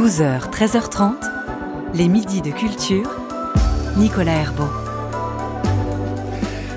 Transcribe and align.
12h, 0.00 0.48
13h30, 0.50 1.12
les 1.92 2.08
midis 2.08 2.40
de 2.40 2.50
culture, 2.50 3.20
Nicolas 3.98 4.32
Herbeau. 4.32 4.89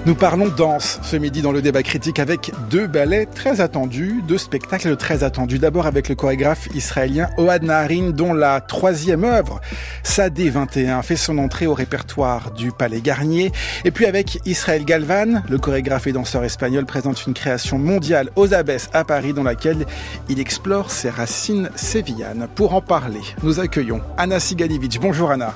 Nous 0.05 0.15
parlons 0.15 0.49
danse 0.49 0.99
ce 1.01 1.15
midi 1.15 1.41
dans 1.41 1.53
le 1.53 1.61
débat 1.61 1.81
critique 1.81 2.19
avec 2.19 2.51
deux 2.69 2.87
ballets 2.87 3.25
très 3.25 3.61
attendus, 3.61 4.21
deux 4.27 4.37
spectacles 4.37 4.97
très 4.97 5.23
attendus. 5.23 5.59
D'abord 5.59 5.85
avec 5.85 6.09
le 6.09 6.15
chorégraphe 6.15 6.67
israélien 6.75 7.29
Ohad 7.37 7.63
Naharin 7.63 8.09
dont 8.09 8.33
la 8.33 8.59
troisième 8.59 9.23
œuvre, 9.23 9.61
Sadé 10.03 10.49
21, 10.49 11.03
fait 11.03 11.15
son 11.15 11.37
entrée 11.37 11.67
au 11.67 11.73
répertoire 11.73 12.51
du 12.51 12.73
Palais 12.73 12.99
Garnier. 12.99 13.53
Et 13.85 13.91
puis 13.91 14.05
avec 14.05 14.39
Israël 14.45 14.83
Galvan, 14.83 15.41
le 15.49 15.57
chorégraphe 15.57 16.05
et 16.07 16.11
danseur 16.11 16.43
espagnol 16.43 16.85
présente 16.85 17.25
une 17.25 17.33
création 17.33 17.79
mondiale 17.79 18.29
aux 18.35 18.53
Abbesses 18.53 18.89
à 18.91 19.05
Paris 19.05 19.31
dans 19.31 19.43
laquelle 19.43 19.85
il 20.27 20.37
explore 20.37 20.91
ses 20.91 21.11
racines 21.11 21.69
sévillanes. 21.75 22.49
Pour 22.55 22.75
en 22.75 22.81
parler, 22.81 23.21
nous 23.41 23.61
accueillons 23.61 24.01
Anna 24.17 24.41
Sigalivitch. 24.41 24.99
Bonjour 24.99 25.31
Anna. 25.31 25.55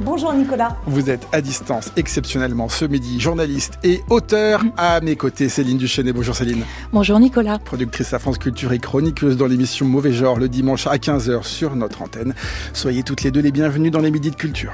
Bonjour 0.00 0.32
Nicolas. 0.34 0.76
Vous 0.86 1.08
êtes 1.08 1.26
à 1.32 1.40
distance 1.40 1.92
exceptionnellement 1.96 2.68
ce 2.68 2.84
midi, 2.84 3.20
journaliste 3.20 3.74
et 3.84 4.00
auteur. 4.10 4.62
À 4.76 5.00
mes 5.00 5.14
côtés, 5.14 5.48
Céline 5.48 5.78
Duchesne. 5.78 6.10
Bonjour 6.10 6.34
Céline. 6.34 6.64
Bonjour 6.92 7.20
Nicolas. 7.20 7.58
Productrice 7.60 8.12
à 8.12 8.18
France 8.18 8.38
Culture 8.38 8.72
et 8.72 8.80
chroniqueuse 8.80 9.36
dans 9.36 9.46
l'émission 9.46 9.86
Mauvais 9.86 10.12
Genre 10.12 10.38
le 10.38 10.48
dimanche 10.48 10.88
à 10.88 10.96
15h 10.96 11.44
sur 11.44 11.76
notre 11.76 12.02
antenne. 12.02 12.34
Soyez 12.72 13.04
toutes 13.04 13.22
les 13.22 13.30
deux 13.30 13.40
les 13.40 13.52
bienvenues 13.52 13.92
dans 13.92 14.00
les 14.00 14.10
midis 14.10 14.32
de 14.32 14.36
culture. 14.36 14.72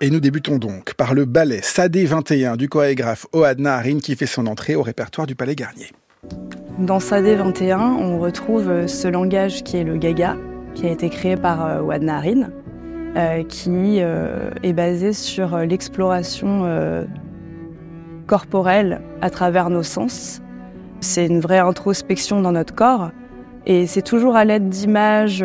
Et 0.00 0.10
nous 0.10 0.20
débutons 0.20 0.58
donc 0.58 0.94
par 0.94 1.12
le 1.12 1.24
ballet 1.24 1.60
Sadé 1.62 2.06
21 2.06 2.56
du 2.56 2.68
chorégraphe 2.68 3.26
Ohad 3.34 3.58
Naharin 3.58 3.98
qui 3.98 4.16
fait 4.16 4.26
son 4.26 4.46
entrée 4.46 4.76
au 4.76 4.82
répertoire 4.82 5.26
du 5.26 5.34
Palais 5.34 5.56
Garnier. 5.56 5.90
Dans 6.78 7.00
Sadé 7.00 7.34
21, 7.34 7.80
on 7.80 8.20
retrouve 8.20 8.70
euh, 8.70 8.86
ce 8.86 9.08
langage 9.08 9.64
qui 9.64 9.78
est 9.78 9.82
le 9.82 9.96
gaga, 9.96 10.36
qui 10.76 10.86
a 10.86 10.90
été 10.90 11.10
créé 11.10 11.34
par 11.34 11.66
euh, 11.66 11.80
Ohad 11.80 12.04
Naharin, 12.04 12.50
euh, 13.16 13.42
qui 13.42 13.98
est 13.98 14.72
basé 14.72 15.12
sur 15.12 15.58
l'exploration 15.58 17.06
corporelle 18.28 19.00
à 19.22 19.30
travers 19.30 19.70
nos 19.70 19.82
sens. 19.82 20.40
C'est 21.00 21.26
une 21.26 21.40
vraie 21.40 21.58
introspection 21.58 22.42
dans 22.42 22.52
notre 22.52 22.76
corps 22.76 23.10
et 23.66 23.88
c'est 23.88 24.02
toujours 24.02 24.36
à 24.36 24.44
l'aide 24.44 24.68
d'images 24.68 25.44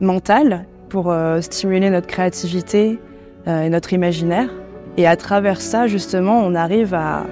mentales 0.00 0.66
pour 0.88 1.14
stimuler 1.40 1.90
notre 1.90 2.06
créativité 2.06 3.00
et 3.46 3.68
notre 3.68 3.92
imaginaire. 3.92 4.48
Et 4.96 5.06
à 5.06 5.16
travers 5.16 5.60
ça, 5.60 5.88
justement, 5.88 6.38
on 6.38 6.54
arrive 6.54 6.94
à 6.94 7.24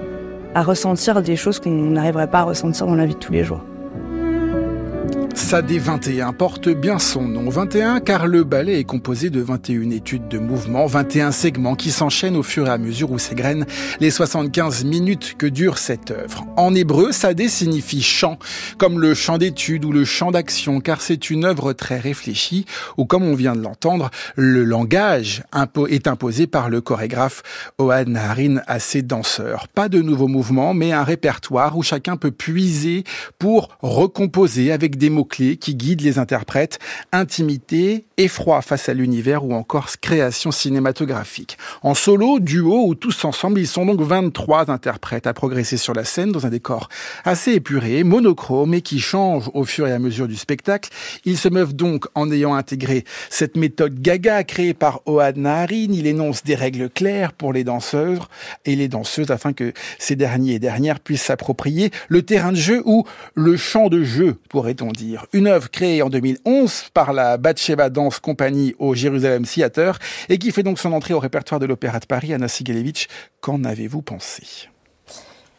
à 0.55 0.63
ressentir 0.63 1.23
des 1.23 1.37
choses 1.37 1.61
qu'on 1.61 1.71
n'arriverait 1.71 2.31
pas 2.31 2.41
à 2.41 2.45
ressentir 2.45 2.87
dans 2.87 2.95
la 2.95 3.07
vie 3.07 3.15
de 3.15 3.19
tous 3.19 3.33
les 3.33 3.45
jours. 3.45 3.61
Sadé 5.41 5.81
21 5.81 6.33
porte 6.33 6.69
bien 6.69 7.01
son 7.01 7.23
nom. 7.23 7.49
21 7.49 7.99
car 8.01 8.29
le 8.29 8.45
ballet 8.45 8.79
est 8.79 8.85
composé 8.85 9.31
de 9.31 9.41
21 9.41 9.91
études 9.91 10.29
de 10.29 10.39
mouvement, 10.39 10.87
21 10.87 11.33
segments 11.33 11.75
qui 11.75 11.91
s'enchaînent 11.91 12.37
au 12.37 12.45
fur 12.45 12.69
et 12.69 12.71
à 12.71 12.79
mesure 12.79 13.11
où 13.11 13.19
s'égrènent 13.19 13.67
les 13.99 14.13
75 14.13 14.85
minutes 14.85 15.35
que 15.39 15.47
dure 15.47 15.79
cette 15.79 16.13
œuvre. 16.13 16.47
En 16.57 16.73
hébreu, 16.73 17.11
Sadé 17.11 17.49
signifie 17.49 18.03
chant, 18.03 18.39
comme 18.79 19.01
le 19.01 19.15
chant 19.15 19.39
d'étude 19.39 19.85
ou 19.85 19.91
le 19.91 20.05
chant 20.05 20.31
d'action, 20.31 20.79
car 20.79 21.01
c'est 21.01 21.31
une 21.31 21.45
œuvre 21.45 21.73
très 21.73 21.99
réfléchie 21.99 22.65
où, 22.97 23.05
comme 23.05 23.25
on 23.25 23.35
vient 23.35 23.57
de 23.57 23.63
l'entendre, 23.63 24.11
le 24.37 24.63
langage 24.63 25.43
est 25.89 26.07
imposé 26.07 26.47
par 26.47 26.69
le 26.69 26.81
chorégraphe 26.81 27.43
Ohad 27.79 28.09
Naharin 28.09 28.61
à 28.69 28.79
ses 28.79 29.03
danseurs. 29.03 29.67
Pas 29.69 29.89
de 29.89 30.01
nouveaux 30.01 30.29
mouvements, 30.29 30.75
mais 30.75 30.93
un 30.93 31.03
répertoire 31.03 31.77
où 31.77 31.83
chacun 31.83 32.17
peut 32.17 32.31
puiser 32.31 33.03
pour 33.41 33.71
recomposer 33.81 34.71
avec 34.71 34.97
des 34.97 35.11
mots 35.11 35.25
clés 35.31 35.57
qui 35.57 35.75
guident 35.75 36.03
les 36.03 36.19
interprètes, 36.19 36.79
intimité, 37.13 38.05
effroi 38.19 38.61
face 38.61 38.91
à 38.91 38.95
l'univers 38.95 39.45
ou 39.45 39.55
encore 39.55 39.89
création 40.03 40.51
cinématographique. 40.51 41.57
En 41.83 41.95
solo, 41.95 42.39
duo 42.39 42.87
ou 42.87 42.95
tous 42.95 43.25
ensemble, 43.25 43.61
ils 43.61 43.67
sont 43.67 43.87
donc 43.87 44.03
23 44.03 44.71
interprètes 44.71 45.27
à 45.27 45.33
progresser 45.33 45.79
sur 45.79 45.95
la 45.95 46.05
scène 46.05 46.33
dans 46.33 46.47
un 46.47 46.51
décor 46.51 46.91
assez 47.25 47.53
épuré, 47.53 48.05
monochrome 48.05 48.75
et 48.75 48.83
qui 48.83 49.01
change 49.01 49.51
au 49.55 49.65
fur 49.65 49.87
et 49.87 49.93
à 49.93 49.99
mesure 49.99 50.29
du 50.29 50.37
spectacle. 50.37 50.91
Ils 51.25 51.39
se 51.39 51.49
meuvent 51.49 51.75
donc 51.75 52.07
en 52.15 52.31
ayant 52.31 52.55
intégré 52.55 53.05
cette 53.31 53.57
méthode 53.57 54.01
gaga 54.01 54.45
créée 54.45 54.75
par 54.75 55.01
Ohad 55.07 55.37
Naharin. 55.37 55.93
Il 55.93 56.07
énonce 56.07 56.43
des 56.43 56.55
règles 56.55 56.91
claires 56.91 57.33
pour 57.33 57.53
les 57.53 57.65
danseurs 57.65 58.29
et 58.65 58.77
les 58.77 58.89
danseuses 58.89 59.31
afin 59.31 59.53
que 59.53 59.73
ces 59.99 60.17
derniers 60.17 60.55
et 60.55 60.59
dernières 60.59 61.01
puissent 61.01 61.23
s'approprier 61.23 61.91
le 62.09 62.23
terrain 62.23 62.53
de 62.53 62.57
jeu 62.57 62.83
ou 62.85 63.05
le 63.35 63.57
champ 63.57 63.89
de 63.89 64.03
jeu, 64.03 64.37
pourrait-on 64.49 64.93
dire. 64.93 65.20
Une 65.33 65.47
œuvre 65.47 65.71
créée 65.71 66.03
en 66.03 66.09
2011 66.09 66.91
par 66.95 67.13
la 67.13 67.37
Batsheva 67.37 67.91
Dance 67.91 68.19
Company 68.19 68.75
au 68.79 68.95
Jérusalem 68.95 69.45
Theater 69.45 69.99
et 70.29 70.39
qui 70.39 70.51
fait 70.53 70.63
donc 70.63 70.79
son 70.79 70.93
entrée 70.93 71.15
au 71.15 71.19
répertoire 71.19 71.61
de 71.61 71.67
l'Opéra 71.67 71.99
de 71.99 72.07
Paris. 72.07 72.33
Anna 72.33 72.49
Sigelevich, 72.49 73.09
qu'en 73.41 73.65
avez-vous 73.65 74.03
pensé? 74.03 74.69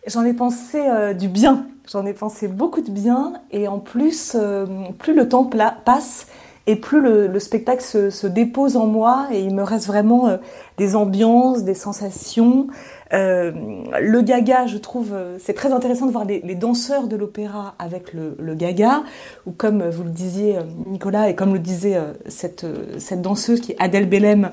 J'en 0.08 0.24
ai 0.24 0.34
pensé 0.34 0.80
euh, 0.80 1.14
du 1.14 1.28
bien. 1.28 1.68
J'en 1.92 2.06
ai 2.06 2.14
pensé 2.14 2.48
beaucoup 2.48 2.82
de 2.82 2.92
bien. 2.92 3.34
Et 3.52 3.68
en 3.68 3.80
plus, 3.80 4.36
euh, 4.36 4.66
plus 4.98 5.14
le 5.14 5.30
temps 5.30 5.50
passe 5.86 6.28
et 6.68 6.76
plus 6.76 7.02
le, 7.02 7.40
spectacle 7.40 7.82
se, 7.84 8.28
dépose 8.28 8.78
en 8.78 8.86
moi 8.86 9.28
et 9.32 9.42
il 9.42 9.54
me 9.54 9.64
reste 9.64 9.88
vraiment 9.88 10.28
euh, 10.28 10.38
des 10.78 10.96
ambiances, 10.96 11.64
des 11.64 11.74
sensations. 11.74 12.68
Euh, 13.14 13.52
le 14.00 14.22
gaga, 14.22 14.68
je 14.68 14.78
trouve, 14.78 15.10
euh, 15.14 15.38
c'est 15.40 15.54
très 15.54 15.74
intéressant 15.74 16.06
de 16.06 16.12
voir 16.12 16.26
les, 16.26 16.56
danseurs 16.56 17.08
de 17.08 17.16
l'opéra 17.16 17.74
avec 17.80 18.14
le, 18.14 18.54
gaga, 18.54 19.04
ou 19.48 19.52
comme 19.52 19.90
vous 19.90 20.04
le 20.04 20.12
disiez, 20.12 20.60
Nicolas, 20.86 21.30
et 21.30 21.36
comme 21.36 21.54
le 21.54 21.60
disait 21.60 21.98
cette, 22.28 22.66
cette 23.00 23.22
danseuse 23.22 23.60
qui 23.60 23.72
est 23.72 23.78
Adèle 23.80 24.08
Bellem 24.08 24.52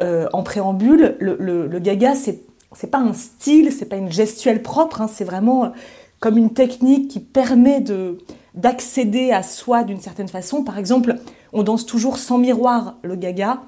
en 0.00 0.42
préambule, 0.42 1.16
le, 1.20 1.78
gaga, 1.78 2.14
c'est 2.14 2.40
c'est 2.76 2.90
pas 2.90 2.98
un 2.98 3.12
style, 3.12 3.70
c'est 3.70 3.84
pas 3.84 3.94
une 3.94 4.10
gestuelle 4.10 4.60
propre, 4.60 5.00
hein, 5.00 5.06
c'est 5.06 5.22
vraiment 5.22 5.70
comme 6.18 6.36
une 6.36 6.52
technique 6.52 7.08
qui 7.08 7.20
permet 7.20 7.80
de 7.80 8.18
d'accéder 8.54 9.32
à 9.32 9.42
soi 9.42 9.84
d'une 9.84 10.00
certaine 10.00 10.28
façon. 10.28 10.62
Par 10.62 10.78
exemple, 10.78 11.16
on 11.54 11.62
danse 11.62 11.86
toujours 11.86 12.18
sans 12.18 12.36
miroir 12.36 12.96
le 13.02 13.16
gaga, 13.16 13.62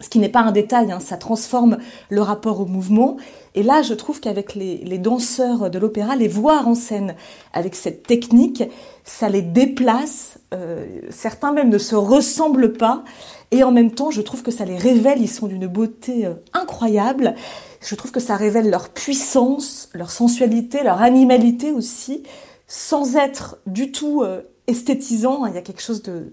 ce 0.00 0.08
qui 0.08 0.18
n'est 0.18 0.28
pas 0.28 0.40
un 0.40 0.52
détail, 0.52 0.92
hein, 0.92 1.00
ça 1.00 1.16
transforme 1.16 1.78
le 2.10 2.20
rapport 2.20 2.60
au 2.60 2.66
mouvement. 2.66 3.16
Et 3.54 3.62
là, 3.62 3.80
je 3.80 3.94
trouve 3.94 4.20
qu'avec 4.20 4.54
les, 4.54 4.98
danseurs 4.98 5.70
de 5.70 5.78
l'opéra, 5.78 6.16
les 6.16 6.28
voir 6.28 6.68
en 6.68 6.74
scène 6.74 7.14
avec 7.54 7.74
cette 7.74 8.02
technique, 8.02 8.62
ça 9.04 9.30
les 9.30 9.40
déplace. 9.40 10.38
Euh, 10.52 10.84
certains 11.10 11.52
même 11.52 11.70
ne 11.70 11.78
se 11.78 11.94
ressemblent 11.94 12.74
pas. 12.74 13.04
Et 13.52 13.64
en 13.64 13.72
même 13.72 13.90
temps, 13.90 14.10
je 14.10 14.20
trouve 14.20 14.42
que 14.42 14.50
ça 14.50 14.66
les 14.66 14.76
révèle. 14.76 15.22
Ils 15.22 15.30
sont 15.30 15.46
d'une 15.46 15.66
beauté 15.66 16.26
euh, 16.26 16.34
incroyable. 16.52 17.34
Je 17.80 17.94
trouve 17.94 18.10
que 18.10 18.20
ça 18.20 18.36
révèle 18.36 18.68
leur 18.68 18.90
puissance, 18.90 19.88
leur 19.94 20.10
sensualité, 20.10 20.82
leur 20.82 21.00
animalité 21.00 21.72
aussi, 21.72 22.22
sans 22.66 23.16
être 23.16 23.56
du 23.66 23.92
tout 23.92 24.22
euh, 24.22 24.42
esthétisant. 24.66 25.46
Il 25.46 25.54
y 25.54 25.58
a 25.58 25.62
quelque 25.62 25.82
chose 25.82 26.02
de 26.02 26.32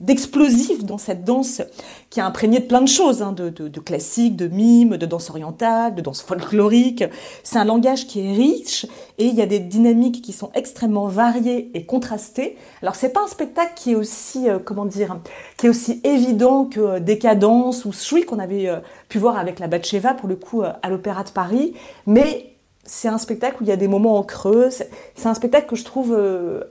d'explosif 0.00 0.84
dans 0.84 0.98
cette 0.98 1.24
danse 1.24 1.62
qui 2.10 2.20
est 2.20 2.22
imprégnée 2.22 2.60
de 2.60 2.64
plein 2.64 2.80
de 2.80 2.88
choses, 2.88 3.22
hein, 3.22 3.32
de, 3.32 3.50
de, 3.50 3.68
de 3.68 3.80
classique, 3.80 4.36
de 4.36 4.48
mime, 4.48 4.96
de 4.96 5.06
danse 5.06 5.30
orientale, 5.30 5.94
de 5.94 6.00
danse 6.00 6.22
folklorique. 6.22 7.04
C'est 7.42 7.58
un 7.58 7.64
langage 7.64 8.06
qui 8.06 8.20
est 8.20 8.32
riche 8.32 8.86
et 9.18 9.26
il 9.26 9.34
y 9.34 9.42
a 9.42 9.46
des 9.46 9.58
dynamiques 9.58 10.22
qui 10.22 10.32
sont 10.32 10.50
extrêmement 10.54 11.06
variées 11.06 11.70
et 11.74 11.84
contrastées. 11.84 12.56
Alors 12.82 12.94
c'est 12.94 13.10
pas 13.10 13.22
un 13.22 13.28
spectacle 13.28 13.72
qui 13.76 13.92
est 13.92 13.94
aussi, 13.94 14.48
euh, 14.48 14.58
comment 14.58 14.86
dire, 14.86 15.18
qui 15.56 15.66
est 15.66 15.68
aussi 15.68 16.00
évident 16.04 16.64
que 16.64 16.80
euh, 16.80 17.00
Décadence 17.00 17.84
ou 17.84 17.92
Shui 17.92 18.24
qu'on 18.24 18.38
avait 18.38 18.68
euh, 18.68 18.78
pu 19.08 19.18
voir 19.18 19.38
avec 19.38 19.58
la 19.58 19.68
Batcheva 19.68 20.14
pour 20.14 20.28
le 20.28 20.36
coup 20.36 20.62
à 20.62 20.88
l'Opéra 20.88 21.24
de 21.24 21.30
Paris, 21.30 21.74
mais 22.06 22.54
c'est 22.84 23.08
un 23.08 23.18
spectacle 23.18 23.56
où 23.60 23.64
il 23.64 23.68
y 23.68 23.72
a 23.72 23.76
des 23.76 23.88
moments 23.88 24.16
en 24.16 24.22
creux. 24.22 24.70
C'est 24.70 25.26
un 25.26 25.34
spectacle 25.34 25.66
que 25.68 25.76
je 25.76 25.84
trouve 25.84 26.18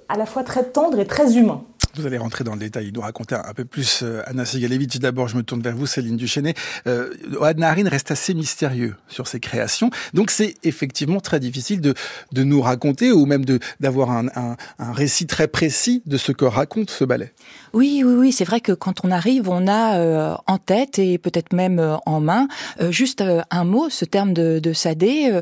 à 0.10 0.18
la 0.18 0.26
fois 0.26 0.44
très 0.44 0.64
tendre 0.64 1.00
et 1.00 1.06
très 1.06 1.38
humain. 1.38 1.62
Vous 1.96 2.06
allez 2.06 2.18
rentrer 2.18 2.44
dans 2.44 2.54
le 2.54 2.60
détail, 2.60 2.92
nous 2.94 3.02
raconter 3.02 3.36
un 3.36 3.54
peu 3.54 3.66
plus 3.66 4.02
euh, 4.04 4.22
Anna 4.28 4.46
Sigalevitch. 4.46 4.98
D'abord, 4.98 5.28
je 5.28 5.36
me 5.36 5.44
tourne 5.44 5.62
vers 5.62 5.76
vous, 5.76 5.86
Céline 5.86 6.18
Duchesne. 6.18 6.54
Euh, 6.86 7.14
reste 7.40 8.12
assez 8.12 8.34
mystérieux 8.34 8.96
sur 9.08 9.28
ses 9.28 9.40
créations. 9.40 9.90
Donc, 10.14 10.30
c'est 10.30 10.56
effectivement 10.64 11.20
très 11.20 11.40
difficile 11.40 11.82
de, 11.82 11.94
de 12.34 12.44
nous 12.44 12.62
raconter 12.62 13.12
ou 13.12 13.26
même 13.26 13.46
d'avoir 13.80 14.12
un, 14.12 14.28
un, 14.36 14.58
un, 14.80 14.92
récit 14.92 15.26
très 15.28 15.48
précis 15.48 16.04
de 16.06 16.18
ce 16.18 16.32
que 16.32 16.46
raconte 16.46 16.92
ce 16.92 17.04
ballet. 17.04 17.34
Oui, 17.74 18.04
oui, 18.06 18.14
oui. 18.14 18.32
C'est 18.32 18.46
vrai 18.46 18.62
que 18.62 18.72
quand 18.74 19.04
on 19.04 19.12
arrive, 19.12 19.50
on 19.50 19.68
a 19.68 19.98
euh, 19.98 20.36
en 20.46 20.58
tête 20.58 21.00
et 21.00 21.18
peut-être 21.18 21.54
même 21.54 21.80
euh, 21.80 21.96
en 22.06 22.20
main 22.20 22.48
juste 22.90 23.24
un 23.50 23.64
mot, 23.64 23.90
ce 23.90 24.06
terme 24.06 24.34
de, 24.34 24.60
de 24.60 24.74
sadé. 24.74 25.40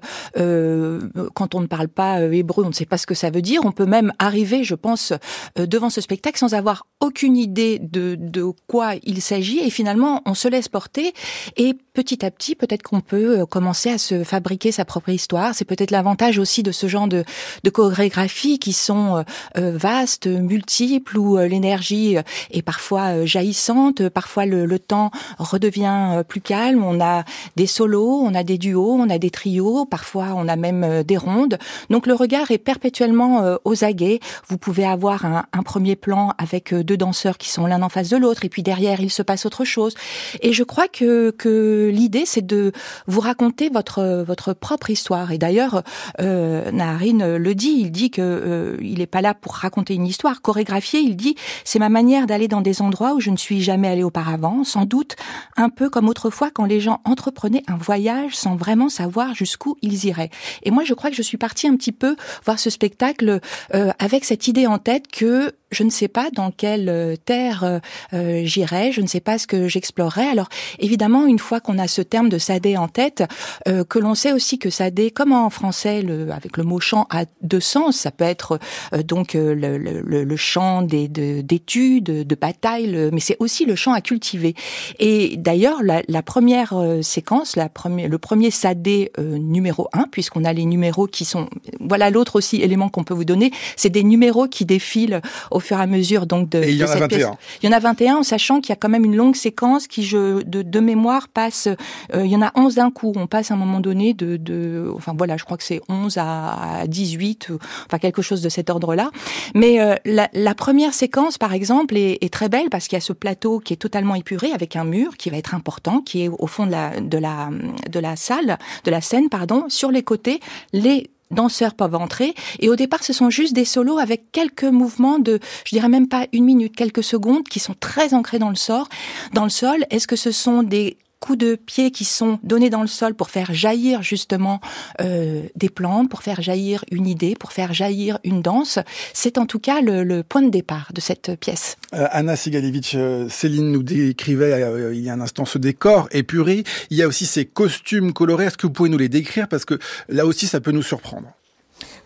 quand 1.34 1.56
on 1.56 1.62
ne 1.62 1.68
parle 1.68 1.88
pas 1.88 2.22
hébreu, 2.22 2.64
on 2.66 2.70
ne 2.70 2.74
sait 2.74 2.86
pas 2.86 2.98
ce 2.98 3.08
que 3.08 3.16
ça 3.16 3.30
veut 3.30 3.42
dire. 3.42 3.62
On 3.64 3.72
peut 3.72 3.86
même 3.86 4.14
arriver, 4.20 4.64
je 4.64 4.76
pense, 4.76 5.14
devant 5.56 5.90
ce 5.90 6.02
spectacle 6.02 6.38
sans 6.46 6.54
avoir 6.54 6.86
aucune 7.02 7.38
idée 7.38 7.80
de, 7.80 8.16
de 8.18 8.46
quoi 8.68 8.94
il 9.04 9.22
s'agit 9.22 9.60
et 9.60 9.70
finalement 9.70 10.22
on 10.26 10.34
se 10.34 10.48
laisse 10.48 10.70
porter 10.70 11.14
et 11.58 11.74
petit 11.94 12.26
à 12.26 12.32
petit 12.32 12.56
peut-être 12.56 12.84
qu'on 12.84 13.02
peut 13.02 13.40
euh, 13.40 13.46
commencer 13.46 13.90
à 13.90 13.98
se 13.98 14.24
fabriquer 14.24 14.72
sa 14.72 14.86
propre 14.86 15.10
histoire. 15.10 15.54
C'est 15.56 15.66
peut-être 15.66 15.92
l'avantage 15.92 16.40
aussi 16.40 16.64
de 16.64 16.72
ce 16.72 16.88
genre 16.88 17.08
de, 17.08 17.24
de 17.64 17.70
chorégraphies 17.70 18.60
qui 18.60 18.74
sont 18.74 19.18
euh, 19.18 19.24
euh, 19.58 19.78
vastes, 19.78 20.28
multiples, 20.28 21.18
où 21.18 21.38
l'énergie 21.38 22.18
est 22.52 22.62
parfois 22.62 23.26
jaillissante, 23.26 24.10
parfois 24.10 24.46
le, 24.46 24.66
le, 24.66 24.80
temps 24.80 25.12
redevient 25.40 26.24
plus 26.28 26.42
calme. 26.42 26.84
On 26.84 27.00
a 27.02 27.24
des 27.56 27.68
solos, 27.68 28.22
on 28.22 28.34
a 28.36 28.44
des 28.44 28.58
duos, 28.58 28.98
on 29.00 29.10
a 29.10 29.18
des 29.18 29.30
trios, 29.30 29.86
parfois 29.86 30.34
on 30.36 30.48
a 30.48 30.56
même 30.56 31.04
des 31.04 31.18
rondes. 31.18 31.58
Donc 31.90 32.08
le 32.08 32.14
regard 32.14 32.52
est 32.52 32.58
perpétuellement 32.58 33.58
aux 33.64 33.84
aguets. 33.84 34.20
Vous 34.50 34.58
pouvez 34.58 34.86
avoir 34.86 35.26
un, 35.26 35.46
un 35.54 35.64
premier 35.64 35.96
plan 35.96 36.25
avec 36.38 36.74
deux 36.74 36.98
danseurs 36.98 37.38
qui 37.38 37.50
sont 37.50 37.66
l'un 37.66 37.82
en 37.82 37.90
face 37.90 38.10
de 38.10 38.18
l'autre, 38.18 38.46
et 38.46 38.50
puis 38.50 38.64
derrière 38.64 39.02
il 39.02 39.12
se 39.12 39.22
passe 39.22 39.46
autre 39.46 39.66
chose. 39.66 39.96
Et 40.42 40.54
je 40.54 40.64
crois 40.64 40.88
que, 40.88 41.32
que 41.32 41.90
l'idée 41.94 42.26
c'est 42.26 42.46
de 42.46 42.72
vous 43.08 43.20
raconter 43.20 43.70
votre 43.70 44.24
votre 44.26 44.54
propre 44.54 44.90
histoire. 44.90 45.32
Et 45.32 45.38
d'ailleurs, 45.38 45.84
euh, 46.20 46.72
Naharine 46.72 47.38
le 47.38 47.56
dit, 47.56 47.76
il 47.78 47.92
dit 47.92 48.12
que 48.12 48.22
euh, 48.22 48.78
il 48.82 49.00
n'est 49.00 49.08
pas 49.08 49.22
là 49.22 49.34
pour 49.34 49.54
raconter 49.54 49.94
une 49.94 50.06
histoire. 50.06 50.42
Chorégraphier, 50.42 51.00
il 51.00 51.16
dit, 51.16 51.36
c'est 51.64 51.80
ma 51.80 51.90
manière 51.90 52.28
d'aller 52.28 52.48
dans 52.48 52.62
des 52.62 52.82
endroits 52.82 53.14
où 53.14 53.20
je 53.20 53.30
ne 53.30 53.38
suis 53.38 53.62
jamais 53.62 53.88
allé 53.88 54.04
auparavant, 54.04 54.64
sans 54.64 54.86
doute 54.86 55.16
un 55.58 55.70
peu 55.70 55.90
comme 55.90 56.10
autrefois 56.10 56.50
quand 56.52 56.66
les 56.66 56.80
gens 56.80 57.02
entreprenaient 57.06 57.64
un 57.68 57.78
voyage 57.78 58.36
sans 58.36 58.56
vraiment 58.56 58.90
savoir 58.90 59.36
jusqu'où 59.36 59.78
ils 59.82 60.06
iraient. 60.06 60.32
Et 60.64 60.72
moi, 60.72 60.84
je 60.84 60.94
crois 60.94 61.10
que 61.10 61.16
je 61.16 61.22
suis 61.22 61.38
partie 61.38 61.68
un 61.68 61.76
petit 61.76 61.92
peu 61.92 62.16
voir 62.46 62.60
ce 62.60 62.70
spectacle 62.70 63.40
euh, 63.74 63.92
avec 64.00 64.26
cette 64.26 64.48
idée 64.48 64.68
en 64.68 64.78
tête 64.78 65.08
que 65.08 65.54
je 65.72 65.84
ne 65.84 65.90
sais 65.90 66.08
pas 66.16 66.30
dans 66.32 66.50
quelle 66.50 66.88
euh, 66.88 67.18
terre 67.18 67.66
euh, 67.66 67.80
euh, 68.14 68.44
j'irai, 68.46 68.94
je 68.94 69.02
ne 69.02 69.08
sais 69.08 69.20
pas 69.20 69.38
ce 69.38 69.48
que 69.48 69.68
j'explorerai. 69.68 70.26
Alors 70.28 70.48
évidemment, 70.80 71.26
une 71.26 71.40
fois 71.40 71.60
qu'on 71.60 71.78
a 71.78 71.90
ce 71.90 72.02
terme 72.02 72.30
de 72.30 72.38
sadé 72.38 72.78
en 72.78 72.88
tête, 72.88 73.24
que 73.66 74.00
l'on 74.00 74.16
sait 74.16 74.32
aussi 74.32 74.58
que 74.58 74.70
sadé, 74.70 75.12
comme 75.12 75.34
en 75.34 75.50
français, 75.50 76.02
le, 76.02 76.32
avec 76.32 76.56
le 76.56 76.64
mot 76.64 76.80
chant 76.80 77.06
a 77.10 77.26
deux 77.42 77.60
sens. 77.60 77.98
Ça 77.98 78.12
peut 78.12 78.24
être 78.24 78.60
donc 79.04 79.34
le, 79.34 79.78
le, 79.78 80.24
le 80.24 80.36
chant 80.36 80.82
d'études, 80.84 82.04
de, 82.06 82.24
de 82.24 82.36
bataille, 82.36 83.10
mais 83.12 83.20
c'est 83.20 83.36
aussi 83.40 83.66
le 83.66 83.76
chant 83.76 83.94
à 83.94 84.02
cultiver. 84.02 84.56
Et 85.00 85.36
d'ailleurs, 85.38 85.84
la, 85.84 86.02
la, 86.08 86.22
première 86.22 86.74
séquence, 87.02 87.56
la 87.56 87.68
première, 87.68 88.08
le 88.08 88.18
premier 88.18 88.52
sadé 88.52 89.12
numéro 89.18 89.90
un, 89.94 90.06
puisqu'on 90.10 90.46
a 90.46 90.54
les 90.54 90.66
numéros 90.66 91.08
qui 91.08 91.26
sont, 91.26 91.50
voilà 91.80 92.10
l'autre 92.10 92.38
aussi 92.38 92.62
élément 92.62 92.90
qu'on 92.90 93.04
peut 93.04 93.14
vous 93.14 93.26
donner, 93.26 93.52
c'est 93.76 93.90
des 93.90 94.04
numéros 94.04 94.48
qui 94.48 94.66
défilent 94.66 95.22
au 95.52 95.60
fur 95.60 95.78
et 95.80 95.82
à 95.82 95.88
mesure 95.88 96.05
donc 96.26 96.50
de, 96.50 96.64
il 96.64 96.76
y 96.76 96.84
en 96.84 96.90
a 96.90 96.96
21. 96.96 97.38
Il 97.62 97.70
y 97.70 97.74
en 97.74 97.76
a 97.76 97.80
21 97.80 98.18
en 98.18 98.24
sachant 98.24 98.62
qu'il 98.62 98.70
y 98.70 98.74
a 98.74 98.76
quand 98.76 98.90
même 98.90 99.06
une 99.06 99.16
longue 99.16 99.36
séquence 99.36 99.88
qui 99.88 100.04
je 100.04 100.44
de, 100.44 100.62
de 100.62 100.80
mémoire 100.80 101.28
passe 101.28 101.68
euh, 102.14 102.26
il 102.26 102.32
y 102.32 102.36
en 102.36 102.42
a 102.42 102.52
11 102.56 102.76
d'un 102.76 102.92
coup, 102.92 103.14
on 103.16 103.28
passe 103.28 103.52
à 103.52 103.54
un 103.54 103.58
moment 103.58 103.80
donné 103.80 104.14
de, 104.14 104.38
de 104.38 104.92
enfin 104.96 105.14
voilà, 105.18 105.38
je 105.38 105.44
crois 105.44 105.58
que 105.58 105.64
c'est 105.64 105.82
11 105.90 106.18
à, 106.18 106.80
à 106.82 106.88
18 106.88 107.52
enfin 107.86 108.00
quelque 108.00 108.22
chose 108.22 108.42
de 108.42 108.50
cet 108.50 108.70
ordre-là. 108.70 109.12
Mais 109.54 109.80
euh, 109.80 109.96
la, 110.06 110.30
la, 110.34 110.56
première 110.56 110.94
séquence 110.94 111.38
par 111.38 111.54
exemple 111.54 111.98
est, 111.98 112.18
est 112.24 112.32
très 112.32 112.50
belle 112.50 112.70
parce 112.70 112.88
qu'il 112.88 112.96
y 112.96 113.02
a 113.02 113.02
ce 113.02 113.14
plateau 113.14 113.60
qui 113.60 113.74
est 113.74 113.78
totalement 113.78 114.16
épuré 114.16 114.52
avec 114.52 114.76
un 114.76 114.84
mur 114.86 115.18
qui 115.18 115.30
va 115.30 115.38
être 115.38 115.56
important 115.56 116.02
qui 116.02 116.24
est 116.24 116.28
au 116.30 116.48
fond 116.48 116.66
de 116.66 116.72
la 116.72 117.00
de 117.00 117.18
la 117.18 117.50
de 117.90 118.00
la 118.00 118.16
salle, 118.16 118.58
de 118.84 118.92
la 118.92 119.02
scène 119.02 119.30
pardon, 119.30 119.66
sur 119.70 119.92
les 119.92 120.04
côtés 120.04 120.40
les 120.74 121.10
danseurs 121.32 121.74
peuvent 121.74 121.96
entrer. 121.96 122.34
Et 122.60 122.70
au 122.70 122.76
départ, 122.76 123.04
ce 123.04 123.14
sont 123.14 123.30
juste 123.30 123.54
des 123.54 123.66
solos 123.66 123.98
avec 123.98 124.32
quelques 124.32 124.64
mouvements 124.64 125.20
de, 125.20 125.40
je 125.66 125.76
dirais 125.76 125.90
même 125.90 126.08
pas 126.08 126.28
une 126.34 126.46
minute, 126.46 126.76
quelques 126.76 127.04
secondes, 127.04 127.44
qui 127.44 127.60
sont 127.60 127.76
très 127.80 128.14
ancrés 128.14 128.40
dans 128.40 128.50
le 128.50 128.56
sort, 128.56 128.88
dans 129.34 129.44
le 129.44 129.50
sol. 129.50 129.86
Est-ce 129.90 130.08
que 130.08 130.16
ce 130.16 130.32
sont 130.32 130.64
des 130.64 130.98
coups 131.20 131.38
de 131.38 131.56
pied 131.56 131.92
qui 131.92 132.06
sont 132.06 132.40
donnés 132.44 132.70
dans 132.70 132.82
le 132.82 132.88
sol 132.88 133.14
pour 133.14 133.30
faire 133.30 133.54
jaillir 133.54 134.04
justement 134.04 134.60
euh, 135.02 135.44
des 135.56 135.70
plantes, 135.70 136.10
pour 136.10 136.24
faire 136.24 136.42
jaillir 136.42 136.84
une 136.92 137.08
idée, 137.08 137.36
pour 137.40 137.52
faire 137.52 137.74
jaillir 137.74 138.20
une 138.24 138.42
danse. 138.42 138.80
C'est 139.14 139.38
en 139.38 139.46
tout 139.46 139.60
cas 139.60 139.82
le, 139.82 140.04
le, 140.04 140.24
point 140.24 140.42
de 140.42 140.50
départ 140.50 140.92
de 140.94 141.02
cette 141.02 141.40
pièce. 141.40 141.78
Euh, 141.94 142.08
Anna 142.12 142.36
Sigalevitch, 142.36 142.94
euh, 142.96 143.28
Céline 143.30 143.72
nous 143.72 143.84
décrivait 143.84 144.54
euh, 144.64 144.94
il 144.94 145.02
y 145.02 145.10
a 145.10 145.14
un 145.14 145.22
instant 145.22 145.46
ce 145.46 145.58
décor 145.58 146.08
épuré. 146.12 146.64
Il 146.90 146.98
y 146.98 147.04
a 147.04 147.08
aussi 147.08 147.26
ces 147.26 147.46
costumes 147.46 148.14
colorés. 148.14 148.46
Est-ce 148.46 148.58
que 148.58 148.68
vous 148.68 148.74
pouvez 148.74 148.90
nous 148.90 148.98
les 148.98 149.10
décrire? 149.10 149.48
Parce 149.48 149.66
que 149.66 149.80
là 150.10 150.26
aussi, 150.26 150.48
ça 150.48 150.62
peut 150.62 150.72
nous 150.72 150.84
surprendre. 150.84 151.28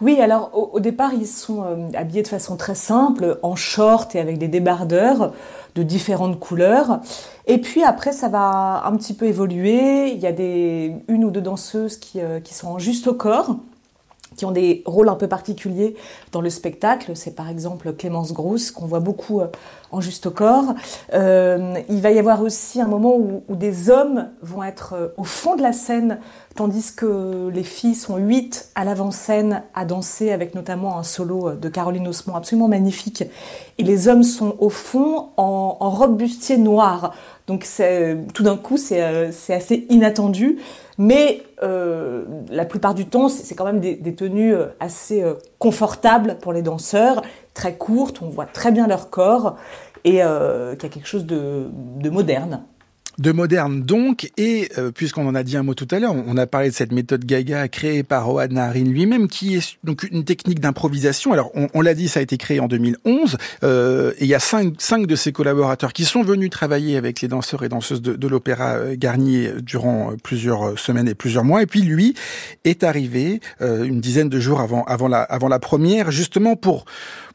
Oui, 0.01 0.21
alors 0.21 0.51
au, 0.53 0.79
départ, 0.79 1.13
ils 1.13 1.27
sont 1.27 1.63
euh, 1.63 1.89
habillés 1.93 2.23
de 2.23 2.27
façon 2.27 2.55
très 2.55 2.75
simple, 2.75 3.37
en 3.43 3.57
short 3.57 4.15
et 4.15 4.19
avec 4.19 4.37
des 4.37 4.47
débardeurs 4.47 5.33
de 5.75 5.83
différentes 5.83 6.39
couleurs. 6.39 7.01
Et 7.47 7.57
puis 7.57 7.83
après, 7.83 8.13
ça 8.13 8.29
va 8.29 8.83
un 8.85 8.95
petit 8.95 9.13
peu 9.13 9.25
évoluer. 9.25 10.11
Il 10.11 10.19
y 10.19 10.25
a 10.25 10.31
des, 10.31 10.95
une 11.09 11.25
ou 11.25 11.31
deux 11.31 11.41
danseuses 11.41 11.97
qui, 11.97 12.21
euh, 12.21 12.39
sont 12.49 12.79
juste 12.79 13.07
au 13.07 13.13
corps, 13.13 13.57
qui 14.37 14.45
ont 14.45 14.51
des 14.51 14.83
rôles 14.85 15.09
un 15.09 15.15
peu 15.15 15.27
particuliers 15.27 15.97
dans 16.31 16.39
le 16.39 16.49
spectacle. 16.49 17.11
C'est 17.15 17.35
par 17.35 17.49
exemple 17.49 17.91
Clémence 17.91 18.31
Grosse, 18.31 18.71
qu'on 18.71 18.85
voit 18.85 19.01
beaucoup 19.01 19.41
euh, 19.41 19.47
en 19.91 20.01
juste 20.01 20.29
corps. 20.29 20.75
Euh, 21.13 21.75
il 21.89 22.01
va 22.01 22.11
y 22.11 22.19
avoir 22.19 22.41
aussi 22.41 22.81
un 22.81 22.87
moment 22.87 23.15
où, 23.15 23.43
des 23.49 23.89
hommes 23.89 24.29
vont 24.41 24.63
être 24.63 24.93
euh, 24.93 25.07
au 25.17 25.23
fond 25.23 25.55
de 25.55 25.61
la 25.61 25.73
scène, 25.73 26.19
tandis 26.55 26.93
que 26.95 27.49
les 27.53 27.63
filles 27.63 27.95
sont 27.95 28.17
huit 28.17 28.69
à 28.75 28.85
l'avant-scène 28.85 29.63
à 29.73 29.85
danser, 29.85 30.31
avec 30.31 30.55
notamment 30.55 30.97
un 30.97 31.03
solo 31.03 31.53
de 31.53 31.69
Caroline 31.69 32.07
Osmond 32.07 32.35
absolument 32.35 32.67
magnifique. 32.67 33.23
Et 33.77 33.83
les 33.83 34.07
hommes 34.07 34.23
sont 34.23 34.55
au 34.59 34.69
fond 34.69 35.29
en, 35.37 35.77
en 35.79 35.89
robe 35.89 36.17
bustier. 36.17 36.57
Donc 37.47 37.67
tout 38.33 38.43
d'un 38.43 38.57
coup, 38.57 38.77
c'est 38.77 39.01
assez 39.53 39.87
inattendu. 39.89 40.59
Mais 40.99 41.43
euh, 41.63 42.25
la 42.49 42.65
plupart 42.65 42.93
du 42.93 43.05
temps, 43.05 43.29
c'est 43.29 43.55
quand 43.55 43.63
même 43.63 43.79
des, 43.79 44.15
tenues 44.15 44.53
assez 44.81 45.23
euh, 45.23 45.35
confortables 45.57 46.37
pour 46.41 46.51
les 46.51 46.61
danseurs, 46.61 47.21
très 47.59 47.75
courtes, 47.75 48.21
on 48.21 48.29
voit 48.29 48.45
très 48.45 48.71
bien 48.71 48.87
leur 48.87 49.09
corps 49.09 49.57
et 50.05 50.23
euh, 50.23 50.75
qu'il 50.75 50.83
y 50.83 50.91
a 50.91 50.93
quelque 50.93 51.09
chose 51.09 51.25
de, 51.25 51.67
de 51.97 52.09
moderne 52.09 52.61
de 53.19 53.33
moderne 53.33 53.83
donc, 53.83 54.31
et 54.37 54.69
euh, 54.77 54.91
puisqu'on 54.91 55.27
en 55.27 55.35
a 55.35 55.43
dit 55.43 55.57
un 55.57 55.63
mot 55.63 55.73
tout 55.73 55.87
à 55.91 55.99
l'heure, 55.99 56.15
on 56.15 56.37
a 56.37 56.47
parlé 56.47 56.69
de 56.69 56.73
cette 56.73 56.93
méthode 56.93 57.25
Gaga 57.25 57.67
créée 57.67 58.01
par 58.01 58.33
Oad 58.33 58.53
Naharin 58.53 58.85
lui-même, 58.85 59.27
qui 59.27 59.55
est 59.55 59.77
donc 59.83 60.03
une 60.09 60.23
technique 60.23 60.61
d'improvisation. 60.61 61.33
Alors, 61.33 61.51
on, 61.73 61.81
l'a 61.81 61.93
dit, 61.93 62.07
ça 62.07 62.21
a 62.21 62.23
été 62.23 62.37
créé 62.37 62.61
en 62.61 62.67
2011, 62.67 63.37
euh, 63.63 64.13
et 64.19 64.23
il 64.23 64.27
y 64.27 64.35
a 64.35 64.39
cinq, 64.39 64.75
cinq 64.77 65.05
de 65.05 65.15
ses 65.17 65.33
collaborateurs 65.33 65.91
qui 65.91 66.05
sont 66.05 66.21
venus 66.21 66.49
travailler 66.49 66.95
avec 66.95 67.19
les 67.19 67.27
danseurs 67.27 67.63
et 67.63 67.69
danseuses 67.69 68.01
de, 68.01 68.27
l'Opéra 68.29 68.95
Garnier 68.95 69.51
durant 69.61 70.13
plusieurs 70.23 70.79
semaines 70.79 71.09
et 71.09 71.15
plusieurs 71.15 71.43
mois, 71.43 71.61
et 71.61 71.65
puis 71.65 71.81
lui 71.81 72.13
est 72.63 72.85
arrivé 72.85 73.41
une 73.59 73.99
dizaine 73.99 74.29
de 74.29 74.39
jours 74.39 74.61
avant, 74.61 74.83
avant, 74.85 75.09
la, 75.09 75.23
avant 75.23 75.49
la 75.49 75.59
première, 75.59 76.11
justement 76.11 76.55
pour 76.55 76.85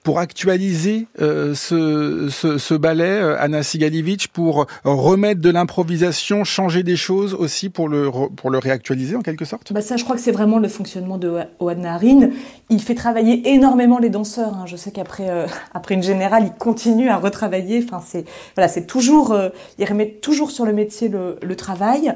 pour 0.05 0.21
actualiser 0.21 1.09
euh, 1.21 1.55
ce, 1.55 2.29
ce, 2.31 2.59
ce, 2.59 2.75
ballet, 2.75 3.05
euh, 3.05 3.37
Anna 3.41 3.63
Sigalivitch, 3.63 4.29
pour 4.29 4.67
remettre 4.85 5.41
de 5.41 5.51
l'improvisation, 5.51 6.45
changer 6.45 6.83
des 6.83 6.95
choses 6.95 7.35
aussi 7.35 7.71
pour 7.71 7.89
le, 7.89 8.11
pour 8.37 8.51
le 8.51 8.59
réactualiser 8.59 9.17
en 9.17 9.23
quelque 9.23 9.47
sorte? 9.47 9.73
Bah 9.73 9.81
Ça, 9.81 9.97
je 9.97 10.05
crois 10.05 10.15
que 10.15 10.23
c'est 10.23 10.31
vraiment 10.31 10.59
le 10.59 10.69
fonctionnement 10.69 11.17
de 11.17 11.41
Oad 11.59 11.79
Naharin. 11.79 12.29
Il 12.69 12.81
fait 12.83 12.95
travailler 12.95 13.49
énormément 13.49 13.99
les 13.99 14.11
danseurs. 14.11 14.55
Hein. 14.55 14.67
Je 14.67 14.77
sais 14.77 14.91
qu'après 14.91 15.31
euh, 15.31 15.47
après 15.73 15.95
une 15.95 16.03
générale, 16.03 16.45
il 16.45 16.53
continue 16.53 17.09
à 17.09 17.17
retravailler. 17.17 17.83
Enfin, 17.83 18.03
c'est 18.07 18.27
voilà, 18.55 18.69
c'est 18.69 18.87
toujours, 18.87 19.33
euh, 19.33 19.49
il 19.79 19.87
remet 19.87 20.11
toujours 20.21 20.51
sur 20.51 20.67
le 20.67 20.75
métier 20.75 21.09
le, 21.09 21.39
le 21.43 21.57
travail. 21.57 22.15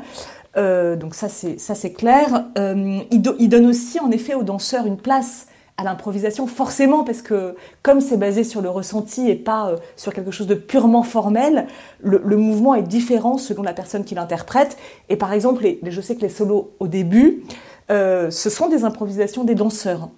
Euh, 0.59 0.97
donc 0.97 1.14
ça, 1.14 1.30
c'est 1.30 1.59
ça, 1.59 1.75
c'est 1.75 1.95
clair. 1.95 2.45
Euh, 2.59 2.99
il, 3.11 3.23
il 3.38 3.49
donne 3.49 3.66
aussi, 3.66 3.99
en 3.99 4.11
effet, 4.11 4.35
aux 4.35 4.42
danseurs 4.42 4.87
une 4.87 4.99
place 4.99 5.47
à 5.78 5.85
l'improvisation, 5.85 6.49
forcément, 6.49 7.04
parce 7.04 7.23
que 7.23 7.54
comme 7.85 8.00
c'est 8.00 8.16
basé 8.16 8.42
sur 8.42 8.61
le 8.61 8.68
ressenti 8.68 9.30
et 9.30 9.37
pas 9.37 9.68
euh, 9.68 9.76
sur 9.97 10.12
quelque 10.12 10.32
chose 10.32 10.49
de 10.49 10.54
purement 10.54 11.04
formel, 11.04 11.68
le, 12.02 12.37
mouvement 12.37 12.75
est 12.75 12.82
différent 12.82 13.38
selon 13.38 13.62
la 13.62 13.73
personne 13.73 14.04
qui 14.04 14.16
l'interprète. 14.16 14.76
Et 15.08 15.16
par 15.16 15.32
exemple, 15.32 15.64
je 15.82 16.00
sais 16.00 16.16
que 16.16 16.23
les 16.23 16.28
solos 16.28 16.73
au 16.80 16.88
début, 16.88 17.44
euh, 17.90 18.28
ce 18.30 18.50
sont 18.50 18.68
des 18.68 18.85
improvisations 18.85 19.44
des 19.44 19.54
danseurs. 19.54 20.08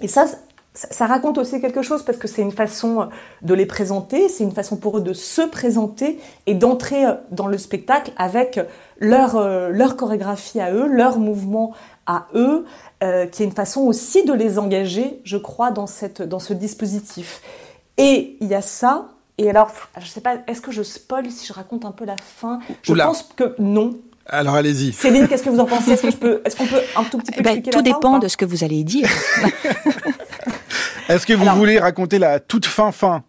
Et 0.00 0.08
ça, 0.08 0.26
ça, 0.72 1.06
raconte 1.06 1.36
aussi 1.36 1.60
quelque 1.60 1.82
chose 1.82 2.02
parce 2.02 2.16
que 2.16 2.26
c'est 2.26 2.42
une 2.42 2.52
façon 2.52 3.08
de 3.42 3.54
les 3.54 3.66
présenter, 3.66 4.30
c'est 4.30 4.44
une 4.44 4.52
façon 4.52 4.76
pour 4.76 4.98
eux 4.98 5.02
de 5.02 5.12
se 5.12 5.42
présenter 5.42 6.18
et 6.46 6.54
d'entrer 6.54 7.04
dans 7.30 7.48
le 7.48 7.58
spectacle 7.58 8.12
avec 8.16 8.60
leur, 8.98 9.36
euh, 9.36 9.68
leur 9.70 9.96
chorégraphie 9.96 10.60
à 10.60 10.72
eux, 10.72 10.86
leur 10.86 11.18
mouvement 11.18 11.74
à 12.06 12.28
eux, 12.34 12.64
euh, 13.02 13.26
qui 13.26 13.42
est 13.42 13.46
une 13.46 13.52
façon 13.52 13.82
aussi 13.82 14.24
de 14.24 14.32
les 14.32 14.58
engager, 14.58 15.20
je 15.24 15.36
crois, 15.36 15.70
dans, 15.70 15.86
cette, 15.86 16.22
dans 16.22 16.38
ce 16.38 16.54
dispositif. 16.54 17.42
Et 17.98 18.36
il 18.40 18.48
y 18.48 18.54
a 18.54 18.62
ça. 18.62 19.08
Et 19.38 19.50
alors, 19.50 19.70
je 20.00 20.06
sais 20.06 20.22
pas, 20.22 20.36
est-ce 20.46 20.60
que 20.60 20.72
je 20.72 20.82
spoil 20.82 21.30
si 21.30 21.46
je 21.46 21.52
raconte 21.52 21.84
un 21.84 21.92
peu 21.92 22.04
la 22.04 22.16
fin? 22.16 22.60
Je 22.82 22.92
Oula. 22.92 23.06
pense 23.06 23.28
que 23.36 23.54
non. 23.58 23.92
Alors 24.28 24.54
allez-y. 24.54 24.92
Céline, 24.92 25.28
qu'est-ce 25.28 25.42
que 25.42 25.50
vous 25.50 25.60
en 25.60 25.66
pensez? 25.66 25.92
Est-ce 25.92 26.02
que 26.02 26.10
je 26.10 26.16
peux, 26.16 26.42
est-ce 26.44 26.56
qu'on 26.56 26.66
peut 26.66 26.80
un 26.96 27.04
tout 27.04 27.18
petit 27.18 27.32
peu 27.32 27.42
ben, 27.42 27.50
expliquer 27.50 27.70
Tout 27.70 27.78
la 27.78 27.82
dépend 27.82 28.12
fin, 28.14 28.18
de 28.18 28.28
ce 28.28 28.36
que 28.36 28.44
vous 28.44 28.64
allez 28.64 28.82
dire. 28.82 29.08
est-ce 31.08 31.26
que 31.26 31.32
vous 31.32 31.42
Alors, 31.42 31.56
voulez 31.56 31.78
raconter 31.78 32.18
la 32.18 32.40
toute 32.40 32.66
fin 32.66 32.92
fin? 32.92 33.22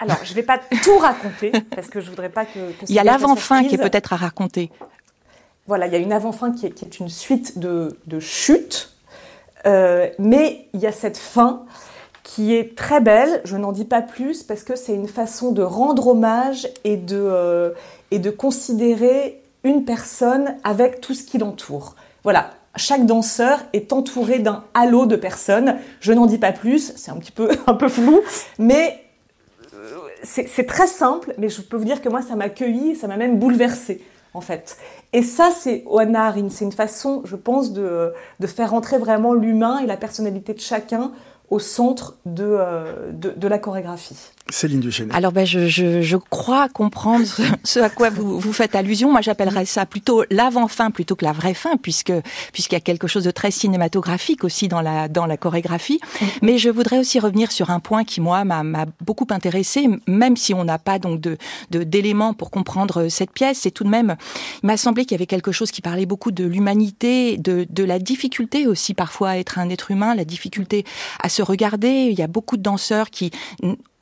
Alors, 0.00 0.16
je 0.24 0.30
ne 0.30 0.34
vais 0.34 0.42
pas 0.42 0.58
tout 0.82 0.98
raconter 0.98 1.52
parce 1.74 1.88
que 1.88 2.00
je 2.00 2.08
voudrais 2.08 2.30
pas 2.30 2.46
que. 2.46 2.72
que 2.72 2.86
il 2.88 2.94
y 2.94 2.98
a 2.98 3.04
l'avant-fin 3.04 3.64
qui 3.64 3.74
est 3.74 3.78
peut-être 3.78 4.14
à 4.14 4.16
raconter. 4.16 4.70
Voilà, 5.66 5.86
il 5.86 5.92
y 5.92 5.96
a 5.96 5.98
une 5.98 6.12
avant-fin 6.12 6.50
qui, 6.50 6.68
qui 6.72 6.84
est, 6.84 6.98
une 6.98 7.08
suite 7.08 7.58
de, 7.58 7.96
de 8.06 8.18
chutes, 8.18 8.92
euh, 9.66 10.08
mais 10.18 10.66
il 10.72 10.80
y 10.80 10.86
a 10.86 10.92
cette 10.92 11.18
fin 11.18 11.64
qui 12.22 12.54
est 12.54 12.76
très 12.76 13.00
belle. 13.00 13.40
Je 13.44 13.56
n'en 13.56 13.72
dis 13.72 13.84
pas 13.84 14.02
plus 14.02 14.42
parce 14.42 14.62
que 14.62 14.76
c'est 14.76 14.94
une 14.94 15.08
façon 15.08 15.52
de 15.52 15.62
rendre 15.62 16.08
hommage 16.08 16.68
et 16.84 16.96
de, 16.96 17.18
euh, 17.18 17.70
et 18.10 18.18
de 18.18 18.30
considérer 18.30 19.42
une 19.64 19.84
personne 19.84 20.56
avec 20.64 21.00
tout 21.00 21.14
ce 21.14 21.24
qui 21.24 21.38
l'entoure. 21.38 21.96
Voilà, 22.22 22.50
chaque 22.76 23.04
danseur 23.04 23.58
est 23.72 23.92
entouré 23.92 24.38
d'un 24.38 24.64
halo 24.74 25.06
de 25.06 25.16
personnes. 25.16 25.76
Je 26.00 26.12
n'en 26.12 26.26
dis 26.26 26.38
pas 26.38 26.52
plus, 26.52 26.92
c'est 26.96 27.10
un 27.10 27.16
petit 27.16 27.32
peu, 27.32 27.50
un 27.66 27.74
peu 27.74 27.88
flou, 27.88 28.20
mais 28.58 29.04
euh, 29.74 29.96
c'est 30.22 30.66
très 30.66 30.86
simple, 30.86 31.34
mais 31.38 31.48
je 31.48 31.60
peux 31.62 31.76
vous 31.76 31.84
dire 31.84 32.00
que 32.00 32.08
moi, 32.08 32.22
ça 32.22 32.36
m'a 32.36 32.44
accueilli, 32.44 32.96
ça 32.96 33.08
m'a 33.08 33.16
même 33.16 33.38
bouleversé 33.38 34.02
en 34.34 34.40
fait. 34.40 34.76
Et 35.12 35.22
ça, 35.22 35.50
c'est 35.50 35.82
Oana 35.86 36.34
c'est 36.48 36.64
une 36.64 36.72
façon, 36.72 37.22
je 37.24 37.36
pense, 37.36 37.72
de, 37.72 38.12
de 38.38 38.46
faire 38.46 38.74
entrer 38.74 38.98
vraiment 38.98 39.34
l'humain 39.34 39.78
et 39.78 39.86
la 39.86 39.96
personnalité 39.96 40.54
de 40.54 40.60
chacun 40.60 41.12
au 41.50 41.58
centre 41.58 42.16
de, 42.26 42.44
euh, 42.46 43.10
de, 43.12 43.34
de 43.36 43.48
la 43.48 43.58
chorégraphie. 43.58 44.16
Céline 44.48 44.80
Duchesne. 44.80 45.10
Alors 45.12 45.32
ben 45.32 45.44
je, 45.44 45.66
je, 45.66 46.00
je 46.00 46.16
crois 46.16 46.68
comprendre 46.68 47.24
ce 47.64 47.80
à 47.80 47.88
quoi 47.88 48.10
vous, 48.10 48.38
vous 48.38 48.52
faites 48.52 48.74
allusion. 48.74 49.10
Moi 49.10 49.20
j'appellerais 49.20 49.64
ça 49.64 49.84
plutôt 49.86 50.24
l'avant-fin 50.30 50.90
plutôt 50.90 51.16
que 51.16 51.24
la 51.24 51.32
vraie 51.32 51.54
fin 51.54 51.76
puisque 51.76 52.12
puisqu'il 52.52 52.74
y 52.74 52.78
a 52.78 52.80
quelque 52.80 53.06
chose 53.06 53.24
de 53.24 53.30
très 53.30 53.50
cinématographique 53.50 54.44
aussi 54.44 54.68
dans 54.68 54.80
la 54.80 55.08
dans 55.08 55.26
la 55.26 55.36
chorégraphie. 55.36 56.00
Mais 56.42 56.58
je 56.58 56.70
voudrais 56.70 56.98
aussi 56.98 57.18
revenir 57.18 57.52
sur 57.52 57.70
un 57.70 57.80
point 57.80 58.04
qui 58.04 58.20
moi 58.20 58.44
m'a 58.44 58.86
beaucoup 59.00 59.26
intéressé 59.30 59.88
même 60.06 60.36
si 60.36 60.54
on 60.54 60.64
n'a 60.64 60.78
pas 60.78 60.98
donc 60.98 61.20
de 61.20 61.36
d'éléments 61.70 62.34
pour 62.34 62.50
comprendre 62.50 63.08
cette 63.08 63.32
pièce, 63.32 63.60
c'est 63.62 63.70
tout 63.70 63.84
de 63.84 63.88
même 63.88 64.16
il 64.62 64.66
m'a 64.66 64.76
semblé 64.76 65.04
qu'il 65.04 65.12
y 65.12 65.18
avait 65.18 65.26
quelque 65.26 65.52
chose 65.52 65.70
qui 65.70 65.80
parlait 65.80 66.06
beaucoup 66.06 66.30
de 66.30 66.44
l'humanité, 66.44 67.36
de 67.38 67.66
de 67.68 67.84
la 67.84 67.98
difficulté 67.98 68.66
aussi 68.66 68.94
parfois 68.94 69.30
à 69.30 69.36
être 69.36 69.58
un 69.58 69.68
être 69.68 69.90
humain, 69.90 70.14
la 70.14 70.24
difficulté 70.24 70.84
à 71.22 71.28
se 71.28 71.39
regarder, 71.42 72.08
il 72.10 72.18
y 72.18 72.22
a 72.22 72.26
beaucoup 72.26 72.56
de 72.56 72.62
danseurs 72.62 73.10
qui 73.10 73.30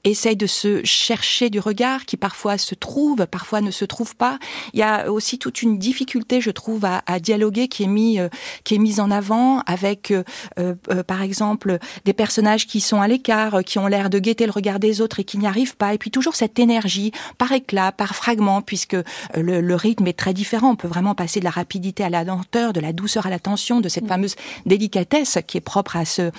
essaye 0.04 0.36
de 0.36 0.46
se 0.46 0.84
chercher 0.84 1.50
du 1.50 1.60
regard 1.60 2.04
qui 2.04 2.16
parfois 2.16 2.58
se 2.58 2.74
trouve, 2.74 3.26
parfois 3.26 3.60
ne 3.60 3.70
se 3.70 3.84
trouve 3.84 4.16
pas. 4.16 4.38
Il 4.72 4.80
y 4.80 4.82
a 4.82 5.10
aussi 5.10 5.38
toute 5.38 5.62
une 5.62 5.78
difficulté, 5.78 6.40
je 6.40 6.50
trouve, 6.50 6.84
à, 6.84 7.02
à 7.06 7.18
dialoguer 7.18 7.68
qui 7.68 7.84
est 7.84 7.88
mis 7.88 8.20
euh, 8.20 8.28
qui 8.64 8.76
est 8.76 8.78
mise 8.78 9.00
en 9.00 9.10
avant 9.10 9.60
avec, 9.66 10.10
euh, 10.10 10.22
euh, 10.58 11.02
par 11.02 11.22
exemple, 11.22 11.78
des 12.04 12.12
personnages 12.12 12.66
qui 12.66 12.80
sont 12.80 13.00
à 13.00 13.08
l'écart, 13.08 13.64
qui 13.64 13.78
ont 13.78 13.86
l'air 13.86 14.10
de 14.10 14.18
guetter 14.18 14.46
le 14.46 14.52
regard 14.52 14.78
des 14.78 15.00
autres 15.00 15.20
et 15.20 15.24
qui 15.24 15.38
n'y 15.38 15.46
arrivent 15.46 15.76
pas. 15.76 15.94
Et 15.94 15.98
puis 15.98 16.10
toujours 16.10 16.36
cette 16.36 16.58
énergie 16.58 17.12
par 17.36 17.52
éclat, 17.52 17.92
par 17.92 18.14
fragment, 18.14 18.62
puisque 18.62 18.96
le, 19.34 19.60
le, 19.60 19.74
rythme 19.74 20.06
est 20.06 20.18
très 20.18 20.34
différent. 20.34 20.70
On 20.70 20.76
peut 20.76 20.88
vraiment 20.88 21.14
passer 21.14 21.40
de 21.40 21.44
la 21.44 21.50
rapidité 21.50 22.04
à 22.04 22.10
la 22.10 22.24
lenteur, 22.24 22.72
de 22.72 22.80
la 22.80 22.92
douceur 22.92 23.26
à 23.26 23.30
la 23.30 23.38
tension, 23.38 23.80
de 23.80 23.88
cette 23.88 24.04
mm. 24.04 24.08
fameuse 24.08 24.36
délicatesse 24.66 25.38
qui 25.46 25.58
est 25.58 25.62
propre 25.62 25.96
à 25.96 26.04
ce 26.04 26.30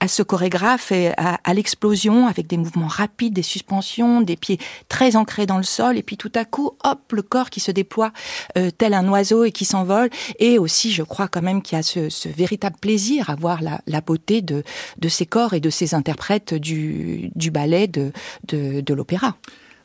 à 0.00 0.08
ce 0.08 0.22
chorégraphe 0.22 0.92
et 0.92 1.12
à, 1.16 1.40
à 1.44 1.54
l'explosion 1.54 2.26
avec 2.26 2.46
des 2.46 2.56
mouvements 2.56 2.86
rapides 2.86 3.07
des 3.18 3.42
suspensions, 3.42 4.20
des 4.20 4.36
pieds 4.36 4.58
très 4.88 5.16
ancrés 5.16 5.46
dans 5.46 5.56
le 5.56 5.62
sol, 5.62 5.98
et 5.98 6.02
puis 6.02 6.16
tout 6.16 6.32
à 6.34 6.44
coup, 6.44 6.72
hop, 6.84 7.12
le 7.12 7.22
corps 7.22 7.50
qui 7.50 7.60
se 7.60 7.70
déploie 7.70 8.12
euh, 8.56 8.70
tel 8.70 8.94
un 8.94 9.08
oiseau 9.08 9.44
et 9.44 9.52
qui 9.52 9.64
s'envole. 9.64 10.10
Et 10.38 10.58
aussi, 10.58 10.92
je 10.92 11.02
crois 11.02 11.28
quand 11.28 11.42
même 11.42 11.62
qu'il 11.62 11.76
y 11.76 11.78
a 11.78 11.82
ce, 11.82 12.28
véritable 12.28 12.76
plaisir 12.80 13.30
à 13.30 13.34
voir 13.34 13.60
la, 13.62 14.00
beauté 14.00 14.42
de, 14.42 14.62
de 14.98 15.08
ces 15.08 15.26
corps 15.26 15.54
et 15.54 15.60
de 15.60 15.70
ces 15.70 15.94
interprètes 15.94 16.54
du, 16.54 17.30
du 17.34 17.50
ballet, 17.50 17.86
de, 17.86 18.12
de, 18.46 18.94
l'opéra. 18.94 19.36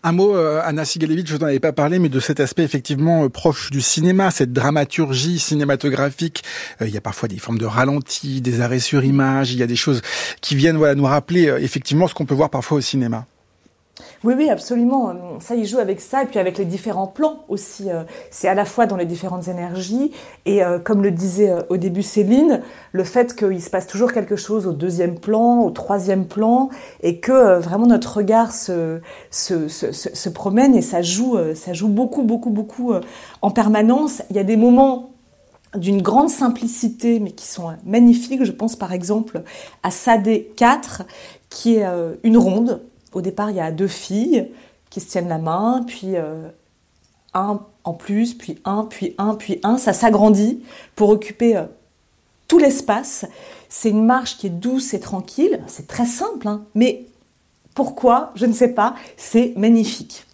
Un 0.05 0.11
mot, 0.11 0.35
euh, 0.35 0.61
Anna 0.61 0.83
Sigalevitch, 0.83 1.29
je 1.29 1.37
n'en 1.37 1.47
avais 1.47 1.61
pas 1.61 1.71
parlé, 1.71 1.97
mais 1.97 2.09
de 2.09 2.19
cet 2.19 2.41
aspect 2.41 2.63
effectivement 2.63 3.23
euh, 3.23 3.29
proche 3.29 3.71
du 3.71 3.79
cinéma, 3.79 4.31
cette 4.31 4.51
dramaturgie 4.51 5.39
cinématographique. 5.39 6.43
il 6.81 6.89
y 6.89 6.97
a 6.97 7.01
parfois 7.01 7.29
des 7.29 7.37
formes 7.37 7.57
de 7.57 7.65
ralenti, 7.65 8.41
des 8.41 8.59
arrêts 8.59 8.79
sur 8.79 9.05
image, 9.05 9.53
il 9.53 9.59
y 9.59 9.63
a 9.63 9.67
des 9.67 9.77
choses 9.77 10.01
qui 10.41 10.55
viennent 10.55 10.75
voilà 10.75 10.95
nous 10.95 11.05
rappeler 11.05 11.43
effectivement 11.61 12.09
ce 12.09 12.13
qu'on 12.13 12.25
peut 12.25 12.35
voir 12.35 12.49
parfois 12.49 12.79
au 12.79 12.81
cinéma. 12.81 13.25
Oui, 14.23 14.33
oui, 14.35 14.49
absolument. 14.49 15.13
Ça, 15.39 15.53
il 15.53 15.67
joue 15.67 15.77
avec 15.77 16.01
ça 16.01 16.23
et 16.23 16.25
puis 16.25 16.39
avec 16.39 16.57
les 16.57 16.65
différents 16.65 17.05
plans 17.05 17.43
aussi. 17.47 17.91
Euh, 17.91 18.03
c'est 18.31 18.47
à 18.47 18.55
la 18.55 18.65
fois 18.65 18.87
dans 18.87 18.95
les 18.95 19.05
différentes 19.05 19.47
énergies 19.47 20.11
et 20.45 20.63
euh, 20.63 20.79
comme 20.79 21.03
le 21.03 21.11
disait 21.11 21.51
euh, 21.51 21.61
au 21.69 21.77
début 21.77 22.01
Céline, 22.01 22.61
le 22.91 23.03
fait 23.03 23.35
qu'il 23.35 23.61
se 23.61 23.69
passe 23.69 23.85
toujours 23.85 24.11
quelque 24.11 24.35
chose 24.35 24.65
au 24.65 24.73
deuxième 24.73 25.19
plan, 25.19 25.61
au 25.61 25.69
troisième 25.69 26.25
plan 26.25 26.69
et 27.01 27.19
que 27.19 27.59
vraiment 27.59 27.85
notre 27.85 28.17
regard 28.17 28.51
se, 28.51 28.99
promène 30.29 30.73
et 30.75 30.81
ça 30.81 31.03
joue, 31.03 31.37
ça 31.53 31.73
joue 31.73 31.89
beaucoup, 31.89 32.23
beaucoup, 32.23 32.49
beaucoup 32.49 32.93
en 33.41 33.51
permanence. 33.51 34.23
Il 34.31 34.35
y 34.35 34.39
a 34.39 34.43
des 34.43 34.57
moments 34.57 35.11
d'une 35.75 36.01
grande 36.01 36.29
simplicité, 36.29 37.19
mais 37.19 37.31
qui 37.31 37.47
sont 37.47 37.73
magnifiques. 37.85 38.43
Je 38.43 38.51
pense 38.51 38.75
par 38.75 38.91
exemple 38.93 39.43
à 39.83 39.91
Sadé 39.91 40.51
4, 40.55 41.03
qui 41.49 41.75
est 41.75 41.85
une 42.23 42.37
ronde 42.37 42.81
au 43.13 43.21
départ, 43.21 43.49
il 43.51 43.57
y 43.57 43.59
a 43.59 43.71
deux 43.71 43.87
filles 43.87 44.51
qui 44.89 44.99
se 44.99 45.09
tiennent 45.09 45.29
la 45.29 45.37
main, 45.37 45.83
puis 45.87 46.15
euh, 46.15 46.49
un 47.33 47.61
en 47.83 47.93
plus, 47.93 48.33
puis 48.33 48.59
un, 48.63 48.85
puis 48.85 49.15
un, 49.17 49.35
puis 49.35 49.59
un. 49.63 49.77
Ça 49.77 49.93
s'agrandit 49.93 50.63
pour 50.95 51.09
occuper 51.09 51.57
euh, 51.57 51.65
tout 52.47 52.59
l'espace. 52.59 53.25
C'est 53.69 53.89
une 53.89 54.05
marche 54.05 54.37
qui 54.37 54.47
est 54.47 54.51
douce 54.51 54.93
et 54.93 54.99
tranquille. 54.99 55.61
C'est 55.67 55.87
très 55.87 56.05
simple, 56.05 56.47
hein. 56.47 56.63
mais 56.75 57.05
pourquoi? 57.73 58.31
Je 58.35 58.45
ne 58.45 58.53
sais 58.53 58.69
pas. 58.69 58.95
C'est 59.17 59.53
magnifique 59.57 60.25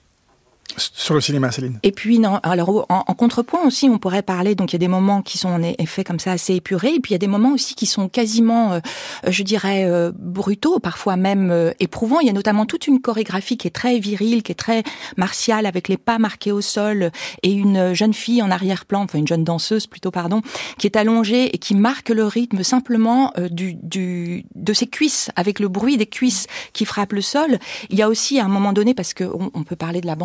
sur 0.77 1.13
le 1.13 1.21
cinéma, 1.21 1.51
Céline. 1.51 1.79
Et 1.83 1.91
puis, 1.91 2.19
non, 2.19 2.39
alors 2.43 2.85
en, 2.89 3.03
contrepoint 3.13 3.65
aussi, 3.65 3.89
on 3.89 3.97
pourrait 3.97 4.21
parler, 4.21 4.55
donc 4.55 4.71
il 4.71 4.75
y 4.75 4.77
a 4.77 4.79
des 4.79 4.87
moments 4.87 5.21
qui 5.21 5.37
sont 5.37 5.49
en 5.49 5.61
effet 5.61 6.03
comme 6.03 6.19
ça 6.19 6.31
assez 6.31 6.53
épurés, 6.55 6.95
et 6.95 6.99
puis 6.99 7.11
il 7.11 7.13
y 7.13 7.15
a 7.15 7.19
des 7.19 7.27
moments 7.27 7.53
aussi 7.53 7.75
qui 7.75 7.85
sont 7.85 8.07
quasiment, 8.07 8.73
euh, 8.73 8.79
je 9.27 9.43
dirais, 9.43 9.85
euh, 9.85 10.11
brutaux, 10.15 10.79
parfois 10.79 11.15
même 11.15 11.51
euh, 11.51 11.71
éprouvants. 11.79 12.19
Il 12.19 12.27
y 12.27 12.29
a 12.29 12.33
notamment 12.33 12.65
toute 12.65 12.87
une 12.87 13.01
chorégraphie 13.01 13.57
qui 13.57 13.67
est 13.67 13.71
très 13.71 13.99
virile, 13.99 14.43
qui 14.43 14.51
est 14.51 14.55
très 14.55 14.83
martiale, 15.17 15.65
avec 15.65 15.87
les 15.87 15.97
pas 15.97 16.19
marqués 16.19 16.51
au 16.51 16.61
sol, 16.61 17.11
et 17.43 17.51
une 17.51 17.93
jeune 17.93 18.13
fille 18.13 18.41
en 18.41 18.51
arrière-plan, 18.51 19.01
enfin 19.03 19.17
une 19.17 19.27
jeune 19.27 19.43
danseuse 19.43 19.87
plutôt, 19.87 20.11
pardon, 20.11 20.41
qui 20.77 20.87
est 20.87 20.95
allongée 20.95 21.53
et 21.53 21.57
qui 21.57 21.75
marque 21.75 22.09
le 22.09 22.25
rythme 22.25 22.63
simplement 22.63 23.33
du, 23.49 23.73
du, 23.73 24.45
de 24.55 24.73
ses 24.73 24.87
cuisses, 24.87 25.31
avec 25.35 25.59
le 25.59 25.67
bruit 25.67 25.97
des 25.97 26.05
cuisses 26.05 26.47
qui 26.73 26.85
frappent 26.85 27.13
le 27.13 27.21
sol. 27.21 27.57
Il 27.89 27.97
y 27.97 28.01
a 28.01 28.07
aussi 28.07 28.39
à 28.39 28.45
un 28.45 28.49
moment 28.49 28.73
donné, 28.73 28.93
parce 28.93 29.13
qu'on 29.13 29.51
on 29.53 29.63
peut 29.63 29.75
parler 29.75 30.01
de 30.01 30.07
la 30.07 30.15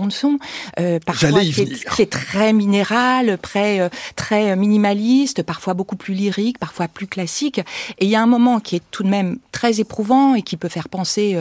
euh, 0.78 0.98
parfois 1.04 1.40
qui 1.40 2.02
est, 2.02 2.10
très 2.10 2.52
minéral, 2.52 3.38
très, 3.40 3.80
euh, 3.80 3.88
très 4.16 4.56
minimaliste, 4.56 5.42
parfois 5.42 5.74
beaucoup 5.74 5.96
plus 5.96 6.14
lyrique, 6.14 6.58
parfois 6.58 6.88
plus 6.88 7.06
classique. 7.06 7.58
Et 7.98 8.06
il 8.06 8.08
y 8.08 8.16
a 8.16 8.22
un 8.22 8.26
moment 8.26 8.60
qui 8.60 8.76
est 8.76 8.82
tout 8.90 9.02
de 9.02 9.08
même 9.08 9.38
très 9.52 9.80
éprouvant 9.80 10.34
et 10.34 10.42
qui 10.42 10.56
peut 10.56 10.68
faire 10.68 10.88
penser 10.88 11.38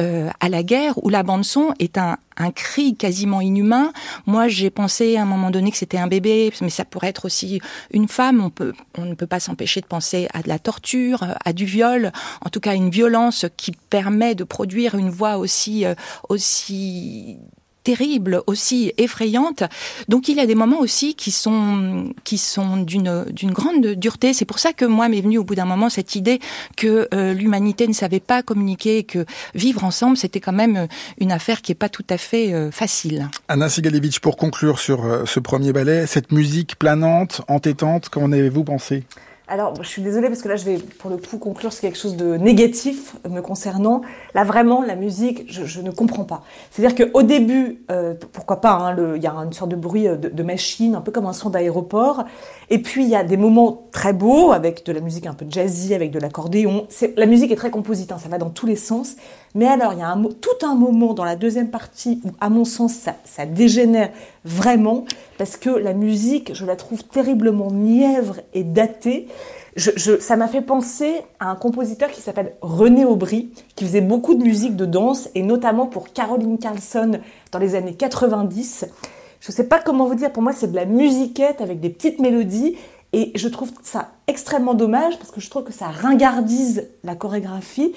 euh, 0.00 0.30
à 0.40 0.48
la 0.48 0.62
guerre, 0.62 1.02
où 1.04 1.08
la 1.08 1.22
bande 1.22 1.44
son 1.44 1.72
est 1.78 1.98
un, 1.98 2.18
un 2.36 2.50
cri 2.50 2.96
quasiment 2.96 3.40
inhumain. 3.40 3.92
Moi, 4.26 4.48
j'ai 4.48 4.70
pensé 4.70 5.16
à 5.16 5.22
un 5.22 5.26
moment 5.26 5.50
donné 5.50 5.70
que 5.70 5.76
c'était 5.76 5.98
un 5.98 6.06
bébé, 6.06 6.52
mais 6.60 6.70
ça 6.70 6.84
pourrait 6.84 7.08
être 7.08 7.24
aussi 7.24 7.60
une 7.92 8.08
femme. 8.08 8.42
On, 8.42 8.50
peut, 8.50 8.72
on 8.98 9.04
ne 9.04 9.14
peut 9.14 9.26
pas 9.26 9.40
s'empêcher 9.40 9.80
de 9.80 9.86
penser 9.86 10.28
à 10.32 10.42
de 10.42 10.48
la 10.48 10.58
torture, 10.58 11.24
à 11.44 11.52
du 11.52 11.64
viol, 11.64 12.12
en 12.44 12.50
tout 12.50 12.60
cas 12.60 12.74
une 12.74 12.90
violence 12.90 13.46
qui 13.56 13.72
permet 13.90 14.34
de 14.34 14.44
produire 14.44 14.94
une 14.94 15.10
voix 15.10 15.38
aussi, 15.38 15.84
aussi 16.28 17.38
terrible, 17.86 18.42
aussi 18.48 18.92
effrayante. 18.98 19.62
Donc 20.08 20.28
il 20.28 20.38
y 20.38 20.40
a 20.40 20.46
des 20.46 20.56
moments 20.56 20.80
aussi 20.80 21.14
qui 21.14 21.30
sont 21.30 22.12
qui 22.24 22.36
sont 22.36 22.78
d'une 22.78 23.26
d'une 23.30 23.52
grande 23.52 23.86
dureté. 23.86 24.32
C'est 24.32 24.44
pour 24.44 24.58
ça 24.58 24.72
que 24.72 24.84
moi 24.84 25.08
m'est 25.08 25.20
venue 25.20 25.38
au 25.38 25.44
bout 25.44 25.54
d'un 25.54 25.66
moment 25.66 25.88
cette 25.88 26.16
idée 26.16 26.40
que 26.76 27.06
euh, 27.14 27.32
l'humanité 27.32 27.86
ne 27.86 27.92
savait 27.92 28.18
pas 28.18 28.42
communiquer, 28.42 29.04
que 29.04 29.24
vivre 29.54 29.84
ensemble 29.84 30.16
c'était 30.16 30.40
quand 30.40 30.58
même 30.64 30.76
euh, 30.76 30.86
une 31.20 31.30
affaire 31.30 31.62
qui 31.62 31.70
est 31.70 31.76
pas 31.76 31.88
tout 31.88 32.08
à 32.10 32.18
fait 32.18 32.52
euh, 32.52 32.72
facile. 32.72 33.28
Anna 33.46 33.68
Sigalevitch, 33.68 34.18
pour 34.18 34.36
conclure 34.36 34.80
sur 34.80 35.22
ce 35.24 35.38
premier 35.38 35.72
ballet, 35.72 36.08
cette 36.08 36.32
musique 36.32 36.76
planante, 36.80 37.42
entêtante, 37.46 38.08
qu'en 38.08 38.32
avez-vous 38.32 38.64
pensé? 38.64 39.04
Alors, 39.48 39.80
je 39.80 39.88
suis 39.88 40.02
désolée 40.02 40.26
parce 40.26 40.42
que 40.42 40.48
là, 40.48 40.56
je 40.56 40.64
vais 40.64 40.78
pour 40.78 41.08
le 41.08 41.18
coup 41.18 41.38
conclure 41.38 41.72
sur 41.72 41.80
quelque 41.80 41.98
chose 41.98 42.16
de 42.16 42.36
négatif 42.36 43.14
me 43.30 43.40
concernant. 43.40 44.00
Là, 44.34 44.42
vraiment, 44.42 44.82
la 44.82 44.96
musique, 44.96 45.44
je, 45.46 45.80
ne 45.80 45.92
comprends 45.92 46.24
pas. 46.24 46.42
C'est-à-dire 46.72 47.12
qu'au 47.12 47.22
début, 47.22 47.84
euh, 47.92 48.14
pourquoi 48.32 48.60
pas, 48.60 48.72
hein, 48.72 48.96
il 49.14 49.22
y 49.22 49.26
a 49.28 49.32
une 49.32 49.52
sorte 49.52 49.70
de 49.70 49.76
bruit 49.76 50.08
euh, 50.08 50.16
de, 50.16 50.42
machine, 50.42 50.96
un 50.96 51.00
peu 51.00 51.12
comme 51.12 51.26
un 51.26 51.32
son 51.32 51.50
d'aéroport. 51.50 52.24
Et 52.70 52.82
puis, 52.82 53.04
il 53.04 53.08
y 53.08 53.14
a 53.14 53.22
des 53.22 53.36
moments 53.36 53.86
très 53.92 54.12
beaux 54.12 54.50
avec 54.50 54.84
de 54.84 54.92
la 54.92 55.00
musique 55.00 55.26
un 55.26 55.34
peu 55.34 55.46
jazzy, 55.48 55.94
avec 55.94 56.10
de 56.10 56.18
l'accordéon. 56.18 56.88
La 57.16 57.26
musique 57.26 57.52
est 57.52 57.56
très 57.56 57.70
composite, 57.70 58.10
hein, 58.10 58.18
ça 58.18 58.28
va 58.28 58.38
dans 58.38 58.50
tous 58.50 58.66
les 58.66 58.74
sens. 58.74 59.14
Mais 59.54 59.68
alors, 59.68 59.92
il 59.92 60.00
y 60.00 60.02
a 60.02 60.08
un, 60.08 60.20
tout 60.24 60.66
un 60.66 60.74
moment 60.74 61.14
dans 61.14 61.24
la 61.24 61.36
deuxième 61.36 61.70
partie 61.70 62.20
où, 62.24 62.30
à 62.40 62.50
mon 62.50 62.64
sens, 62.64 63.06
ça 63.24 63.46
dégénère 63.46 64.10
vraiment 64.44 65.04
parce 65.38 65.56
que 65.56 65.70
la 65.70 65.92
musique, 65.92 66.54
je 66.54 66.64
la 66.64 66.76
trouve 66.76 67.04
terriblement 67.04 67.70
mièvre 67.70 68.36
et 68.54 68.64
datée. 68.64 69.28
ça 69.76 70.36
m'a 70.36 70.48
fait 70.48 70.62
penser 70.62 71.14
à 71.40 71.50
un 71.50 71.56
compositeur 71.56 72.10
qui 72.10 72.20
s'appelle 72.20 72.54
René 72.62 73.04
Aubry, 73.04 73.50
qui 73.74 73.84
faisait 73.84 74.00
beaucoup 74.00 74.34
de 74.34 74.42
musique 74.42 74.76
de 74.76 74.86
danse, 74.86 75.28
et 75.34 75.42
notamment 75.42 75.86
pour 75.86 76.12
Caroline 76.12 76.58
Carlson 76.58 77.20
dans 77.52 77.58
les 77.58 77.74
années 77.74 77.94
90. 77.94 78.86
Je 79.40 79.52
ne 79.52 79.54
sais 79.54 79.68
pas 79.68 79.78
comment 79.78 80.06
vous 80.06 80.14
dire, 80.14 80.32
pour 80.32 80.42
moi 80.42 80.52
c'est 80.52 80.70
de 80.70 80.76
la 80.76 80.86
musiquette 80.86 81.60
avec 81.60 81.80
des 81.80 81.90
petites 81.90 82.18
mélodies, 82.18 82.76
et 83.12 83.32
je 83.34 83.48
trouve 83.48 83.70
ça 83.82 84.12
extrêmement 84.26 84.74
dommage 84.74 85.18
parce 85.18 85.30
que 85.30 85.40
je 85.40 85.48
trouve 85.48 85.64
que 85.64 85.72
ça 85.72 85.86
ringardise 85.86 86.88
la 87.04 87.14
chorégraphie. 87.14 87.92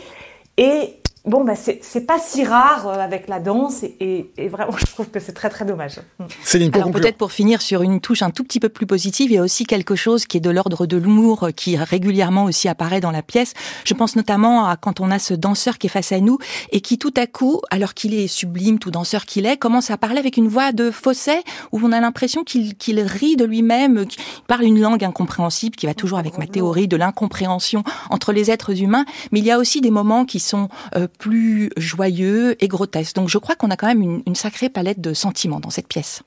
Et 0.58 0.99
bon, 1.26 1.44
bah, 1.44 1.54
c'est 1.56 2.06
pas 2.06 2.20
si 2.20 2.44
rare 2.44 2.88
euh, 2.88 3.00
avec 3.00 3.28
la 3.28 3.40
danse 3.40 3.84
et, 3.84 4.32
vraiment, 4.50 4.72
je 4.78 4.86
trouve 4.86 5.10
que 5.10 5.20
c'est 5.20 5.34
très 5.34 5.50
très 5.50 5.66
dommage. 5.66 6.00
Mm. 6.20 6.26
Céline, 6.44 6.72
Alors 6.74 6.92
peut-être 6.92 7.18
pour 7.18 7.32
finir 7.32 7.62
sur 7.62 7.82
une 7.82 8.00
touche 8.00 8.22
un 8.22 8.32
tout 8.32 8.44
petit 8.44 8.60
peu 8.60 8.70
plus 8.70 8.86
positive, 8.86 9.32
il 9.32 9.36
y 9.36 9.38
a 9.38 9.44
aussi 9.44 9.66
quelque 9.66 9.96
chose 9.96 10.26
qui 10.26 10.38
est 10.38 10.42
de 10.42 10.50
l'ordre 10.50 10.86
de 10.86 10.98
l'humour 10.98 11.44
euh, 11.44 11.52
qui 11.52 11.78
régulièrement 11.78 12.46
aussi 12.46 12.68
apparaît 12.68 13.02
dans 13.02 13.12
la 13.12 13.22
pièce. 13.22 13.54
Je 13.86 13.94
pense 13.94 14.16
notamment 14.16 14.66
à 14.66 14.78
quand 14.78 15.00
on 15.00 15.12
a 15.12 15.20
ce 15.20 15.34
danseur 15.34 15.78
qui 15.78 15.88
est 15.88 15.90
face 15.90 16.12
à 16.12 16.20
nous 16.20 16.38
et 16.72 16.82
qui 16.82 16.98
tout 16.98 17.14
à 17.18 17.28
coup, 17.28 17.62
alors 17.70 17.94
qu'il 17.94 18.14
est 18.14 18.28
sublime, 18.28 18.80
tout 18.80 18.92
danseur 18.92 19.26
qu'il 19.26 19.46
est, 19.46 19.58
commence 19.58 19.92
à 19.92 19.98
parler 19.98 20.20
avec 20.20 20.38
une 20.38 20.48
voix 20.48 20.72
de 20.72 20.92
fausset 20.92 21.44
où 21.72 21.80
on 21.84 21.92
a 21.92 22.00
l'impression 22.00 22.44
qu'il 22.44 23.00
rit 23.00 23.36
de 23.36 23.46
lui-même, 23.46 24.06
qu'il 24.06 24.22
parle 24.48 24.64
une 24.64 24.80
langue 24.80 25.04
incompréhensible 25.04 25.76
qui 25.76 25.86
va 25.86 25.94
toujours 25.94 26.20
avec 26.20 26.38
ma 26.38 26.48
théorie 26.48 26.88
de 26.88 26.98
l'incompréhension 26.98 27.84
entre 28.10 28.32
les 28.32 28.52
êtres 28.52 28.82
humains. 28.82 29.06
Mais 29.32 29.40
il 29.40 29.46
y 29.46 29.52
a 29.52 29.58
aussi 29.58 29.82
des 29.82 29.92
moments 29.92 30.26
qui 30.26 30.40
sont 30.40 30.70
euh, 30.96 31.08
plus 31.18 31.70
joyeux 31.78 32.56
et 32.64 32.68
grotesque. 32.68 33.16
Donc 33.16 33.30
je 33.30 33.38
crois 33.38 33.56
qu'on 33.56 33.72
a 33.72 33.78
quand 33.78 33.88
même 33.88 34.22
une, 34.26 34.36
sacrée 34.36 34.70
palette 34.70 35.02
de 35.02 35.14
sentiments 35.14 35.60
dans 35.60 35.70
cette 35.70 35.88
pièce. 35.88 36.22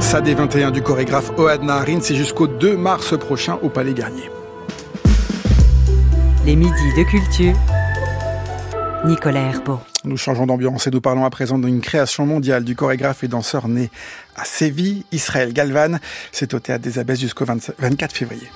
Ça 0.00 0.22
des 0.22 0.32
21 0.32 0.70
du 0.70 0.80
chorégraphe 0.80 1.38
Oad 1.38 1.62
Naharin, 1.62 2.00
c'est 2.00 2.14
jusqu'au 2.14 2.46
2 2.46 2.78
mars 2.78 3.18
prochain 3.18 3.58
au 3.62 3.68
Palais 3.68 3.92
Garnier. 3.92 4.30
Les 6.48 6.56
midis 6.56 6.94
de 6.96 7.02
culture. 7.02 7.54
Nicolas 9.04 9.50
Herbeau. 9.50 9.80
Nous 10.04 10.16
changeons 10.16 10.46
d'ambiance 10.46 10.86
et 10.86 10.90
nous 10.90 11.02
parlons 11.02 11.26
à 11.26 11.28
présent 11.28 11.58
d'une 11.58 11.82
création 11.82 12.24
mondiale 12.24 12.64
du 12.64 12.74
chorégraphe 12.74 13.22
et 13.22 13.28
danseur 13.28 13.68
né 13.68 13.90
à 14.34 14.46
Séville, 14.46 15.04
Israël 15.12 15.52
Galvan. 15.52 15.98
C'est 16.32 16.54
au 16.54 16.58
théâtre 16.58 16.82
des 16.82 16.98
Abbesses 16.98 17.20
jusqu'au 17.20 17.44
24 17.44 18.14
février. 18.14 18.48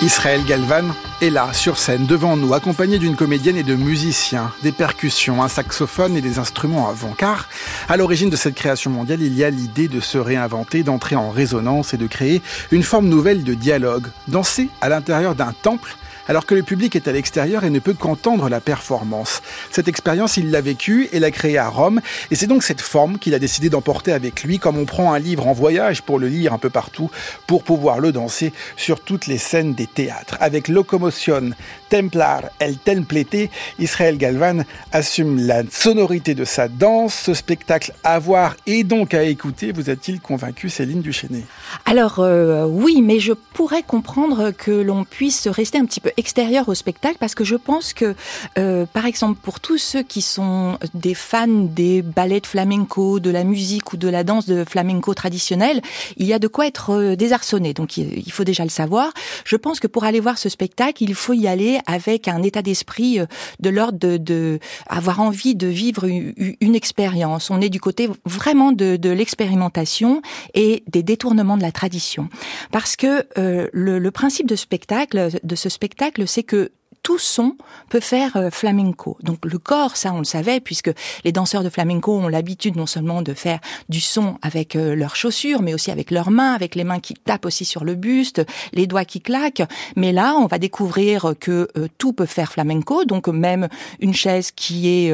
Israël 0.00 0.44
Galvan 0.46 0.84
est 1.20 1.28
là, 1.28 1.52
sur 1.52 1.76
scène, 1.76 2.06
devant 2.06 2.36
nous, 2.36 2.54
accompagné 2.54 3.00
d'une 3.00 3.16
comédienne 3.16 3.56
et 3.56 3.64
de 3.64 3.74
musiciens, 3.74 4.52
des 4.62 4.70
percussions, 4.70 5.42
un 5.42 5.48
saxophone 5.48 6.16
et 6.16 6.20
des 6.20 6.38
instruments 6.38 6.88
avant. 6.88 7.10
Car, 7.18 7.48
à 7.88 7.96
l'origine 7.96 8.30
de 8.30 8.36
cette 8.36 8.54
création 8.54 8.92
mondiale, 8.92 9.22
il 9.22 9.34
y 9.34 9.42
a 9.42 9.50
l'idée 9.50 9.88
de 9.88 9.98
se 9.98 10.16
réinventer, 10.16 10.84
d'entrer 10.84 11.16
en 11.16 11.30
résonance 11.30 11.94
et 11.94 11.96
de 11.96 12.06
créer 12.06 12.42
une 12.70 12.84
forme 12.84 13.08
nouvelle 13.08 13.42
de 13.42 13.54
dialogue. 13.54 14.06
Danser 14.28 14.68
à 14.80 14.88
l'intérieur 14.88 15.34
d'un 15.34 15.52
temple 15.52 15.96
alors 16.28 16.46
que 16.46 16.54
le 16.54 16.62
public 16.62 16.94
est 16.94 17.08
à 17.08 17.12
l'extérieur 17.12 17.64
et 17.64 17.70
ne 17.70 17.78
peut 17.78 17.94
qu'entendre 17.94 18.48
la 18.48 18.60
performance. 18.60 19.42
Cette 19.70 19.88
expérience, 19.88 20.36
il 20.36 20.50
l'a 20.50 20.60
vécue 20.60 21.08
et 21.12 21.18
l'a 21.18 21.30
créée 21.30 21.58
à 21.58 21.68
Rome, 21.68 22.00
et 22.30 22.36
c'est 22.36 22.46
donc 22.46 22.62
cette 22.62 22.80
forme 22.80 23.18
qu'il 23.18 23.34
a 23.34 23.38
décidé 23.38 23.70
d'emporter 23.70 24.12
avec 24.12 24.44
lui, 24.44 24.58
comme 24.58 24.78
on 24.78 24.84
prend 24.84 25.12
un 25.12 25.18
livre 25.18 25.48
en 25.48 25.52
voyage 25.52 26.02
pour 26.02 26.18
le 26.18 26.28
lire 26.28 26.52
un 26.52 26.58
peu 26.58 26.70
partout, 26.70 27.10
pour 27.46 27.64
pouvoir 27.64 27.98
le 27.98 28.12
danser 28.12 28.52
sur 28.76 29.00
toutes 29.00 29.26
les 29.26 29.38
scènes 29.38 29.74
des 29.74 29.86
théâtres. 29.86 30.36
Avec 30.40 30.68
Locomotion 30.68 31.50
Templar 31.88 32.50
El 32.58 32.76
Templete, 32.78 33.50
Israël 33.78 34.18
Galvan 34.18 34.64
assume 34.92 35.38
la 35.38 35.62
sonorité 35.70 36.34
de 36.34 36.44
sa 36.44 36.68
danse, 36.68 37.14
ce 37.14 37.34
spectacle 37.34 37.92
à 38.04 38.18
voir 38.18 38.56
et 38.66 38.84
donc 38.84 39.14
à 39.14 39.24
écouter. 39.24 39.72
Vous 39.72 39.90
a-t-il 39.90 40.20
convaincu 40.20 40.68
Céline 40.68 41.00
Duchesnay? 41.00 41.44
Alors 41.84 42.18
euh, 42.18 42.66
oui, 42.66 43.02
mais 43.02 43.20
je 43.20 43.32
pourrais 43.32 43.82
comprendre 43.82 44.50
que 44.50 44.70
l'on 44.70 45.04
puisse 45.04 45.48
rester 45.48 45.78
un 45.78 45.84
petit 45.84 46.00
peu 46.00 46.10
extérieur 46.16 46.68
au 46.68 46.74
spectacle 46.74 47.16
parce 47.18 47.34
que 47.34 47.44
je 47.44 47.56
pense 47.56 47.92
que, 47.92 48.14
euh, 48.58 48.86
par 48.86 49.06
exemple, 49.06 49.40
pour 49.42 49.60
tous 49.60 49.78
ceux 49.78 50.02
qui 50.02 50.22
sont 50.22 50.78
des 50.94 51.14
fans 51.14 51.46
des 51.48 52.02
ballets 52.02 52.40
de 52.40 52.46
flamenco, 52.46 53.20
de 53.20 53.30
la 53.30 53.44
musique 53.44 53.92
ou 53.92 53.96
de 53.96 54.08
la 54.08 54.24
danse 54.24 54.46
de 54.46 54.64
flamenco 54.64 55.14
traditionnelle, 55.14 55.80
il 56.16 56.26
y 56.26 56.32
a 56.32 56.38
de 56.38 56.48
quoi 56.48 56.66
être 56.66 56.90
euh, 56.90 57.16
désarçonné. 57.16 57.74
Donc 57.74 57.96
il 57.96 58.32
faut 58.32 58.44
déjà 58.44 58.64
le 58.64 58.70
savoir. 58.70 59.12
Je 59.44 59.56
pense 59.56 59.80
que 59.80 59.86
pour 59.86 60.04
aller 60.04 60.20
voir 60.20 60.38
ce 60.38 60.48
spectacle, 60.48 61.02
il 61.02 61.14
faut 61.14 61.32
y 61.32 61.48
aller 61.48 61.77
avec 61.86 62.28
un 62.28 62.42
état 62.42 62.62
d'esprit 62.62 63.20
euh, 63.20 63.26
de 63.60 63.70
l'ordre 63.70 63.98
de, 63.98 64.58
avoir 64.88 65.20
envie 65.20 65.54
de 65.54 65.66
vivre 65.66 66.06
une, 66.06 66.74
expérience. 66.74 67.50
On 67.50 67.60
est 67.60 67.70
du 67.70 67.80
côté 67.80 68.08
vraiment 68.24 68.72
de, 68.72 68.96
de 68.96 69.10
l'expérimentation 69.10 70.22
et 70.54 70.84
des 70.86 71.02
détournements 71.02 71.56
de 71.56 71.62
la 71.62 71.72
tradition. 71.72 72.28
Parce 72.70 72.94
que 72.94 73.26
euh, 73.38 73.68
le, 73.72 73.98
le 73.98 74.10
principe 74.10 74.46
de 74.46 74.56
spectacle, 74.56 75.30
de 75.42 75.54
ce 75.56 75.68
spectacle, 75.68 76.28
c'est 76.28 76.42
que 76.42 76.70
tout 77.08 77.16
son 77.16 77.56
peut 77.88 78.00
faire 78.00 78.36
euh, 78.36 78.50
flamenco. 78.50 79.16
Donc 79.22 79.46
le 79.46 79.56
corps, 79.56 79.96
ça 79.96 80.12
on 80.12 80.18
le 80.18 80.24
savait, 80.24 80.60
puisque 80.60 80.90
les 81.24 81.32
danseurs 81.32 81.64
de 81.64 81.70
flamenco 81.70 82.14
ont 82.14 82.28
l'habitude 82.28 82.76
non 82.76 82.84
seulement 82.84 83.22
de 83.22 83.32
faire 83.32 83.60
du 83.88 84.02
son 84.02 84.36
avec 84.42 84.76
euh, 84.76 84.94
leurs 84.94 85.16
chaussures, 85.16 85.62
mais 85.62 85.72
aussi 85.72 85.90
avec 85.90 86.10
leurs 86.10 86.30
mains, 86.30 86.52
avec 86.52 86.74
les 86.74 86.84
mains 86.84 87.00
qui 87.00 87.14
tapent 87.14 87.46
aussi 87.46 87.64
sur 87.64 87.84
le 87.84 87.94
buste, 87.94 88.44
les 88.74 88.86
doigts 88.86 89.06
qui 89.06 89.22
claquent. 89.22 89.62
Mais 89.96 90.12
là, 90.12 90.34
on 90.36 90.44
va 90.48 90.58
découvrir 90.58 91.32
que 91.40 91.68
euh, 91.78 91.88
tout 91.96 92.12
peut 92.12 92.26
faire 92.26 92.52
flamenco, 92.52 93.06
donc 93.06 93.26
même 93.28 93.68
une 94.00 94.12
chaise 94.12 94.50
qui 94.50 94.88
est 94.88 95.10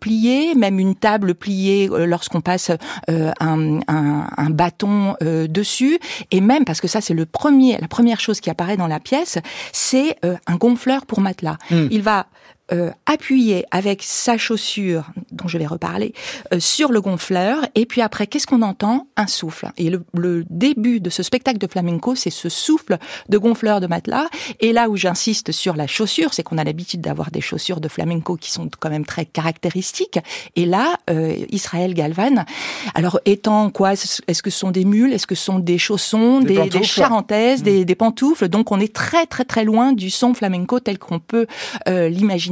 pliée, 0.00 0.54
même 0.54 0.78
une 0.78 0.94
table 0.94 1.34
pliée 1.34 1.88
lorsqu'on 1.88 2.40
passe 2.40 2.70
un, 3.08 3.80
un, 3.86 4.50
bâton 4.50 5.14
dessus, 5.20 5.98
et 6.30 6.40
même 6.40 6.64
parce 6.64 6.80
que 6.80 6.88
ça 6.88 7.00
c'est 7.00 7.14
le 7.14 7.26
premier, 7.26 7.76
la 7.78 7.88
première 7.88 8.20
chose 8.20 8.40
qui 8.40 8.50
apparaît 8.50 8.76
dans 8.76 8.86
la 8.86 9.00
pièce, 9.00 9.38
c'est 9.72 10.16
un 10.22 10.56
gonfleur 10.56 11.04
pour 11.06 11.17
matelas. 11.20 11.56
Hmm. 11.70 11.88
Il 11.90 12.02
va 12.02 12.26
euh, 12.72 12.90
appuyer 13.06 13.64
avec 13.70 14.02
sa 14.02 14.36
chaussure, 14.36 15.06
dont 15.32 15.48
je 15.48 15.56
vais 15.56 15.66
reparler, 15.66 16.12
euh, 16.52 16.60
sur 16.60 16.92
le 16.92 17.00
gonfleur. 17.00 17.64
Et 17.74 17.86
puis 17.86 18.02
après, 18.02 18.26
qu'est-ce 18.26 18.46
qu'on 18.46 18.62
entend? 18.62 19.06
Un 19.16 19.26
souffle. 19.26 19.70
Et 19.78 19.88
le, 19.88 20.04
le, 20.12 20.44
début 20.50 21.00
de 21.00 21.08
ce 21.08 21.22
spectacle 21.22 21.58
de 21.58 21.66
flamenco, 21.66 22.14
c'est 22.14 22.30
ce 22.30 22.48
souffle 22.48 22.98
de 23.28 23.38
gonfleur 23.38 23.80
de 23.80 23.86
matelas. 23.86 24.26
Et 24.60 24.72
là 24.72 24.88
où 24.90 24.96
j'insiste 24.96 25.50
sur 25.50 25.76
la 25.76 25.86
chaussure, 25.86 26.34
c'est 26.34 26.42
qu'on 26.42 26.58
a 26.58 26.64
l'habitude 26.64 27.00
d'avoir 27.00 27.30
des 27.30 27.40
chaussures 27.40 27.80
de 27.80 27.88
flamenco 27.88 28.36
qui 28.36 28.50
sont 28.50 28.68
quand 28.78 28.90
même 28.90 29.06
très 29.06 29.24
caractéristiques. 29.24 30.18
Et 30.56 30.66
là, 30.66 30.98
euh, 31.10 31.36
Israël 31.50 31.94
Galvan, 31.94 32.44
alors 32.94 33.20
étant 33.24 33.70
quoi 33.70 33.92
Est-ce 33.94 34.42
que 34.42 34.50
ce 34.50 34.58
sont 34.58 34.70
des 34.70 34.84
mules 34.84 35.12
Est-ce 35.12 35.26
que 35.26 35.34
ce 35.34 35.44
sont 35.44 35.58
des 35.58 35.78
chaussons, 35.78 36.40
des, 36.40 36.68
des, 36.68 36.82
charentaises, 36.82 37.62
des, 37.62 37.80
hmm. 37.80 37.84
des, 37.84 37.94
pantoufles? 37.94 38.48
Donc 38.48 38.72
on 38.72 38.80
est 38.80 38.92
très 38.92 39.26
très 39.26 39.44
très 39.44 39.64
loin 39.64 39.92
du 39.92 40.10
son 40.10 40.34
flamenco 40.34 40.80
tel 40.80 40.98
qu'on 40.98 41.18
peut 41.18 41.46
euh, 41.88 42.08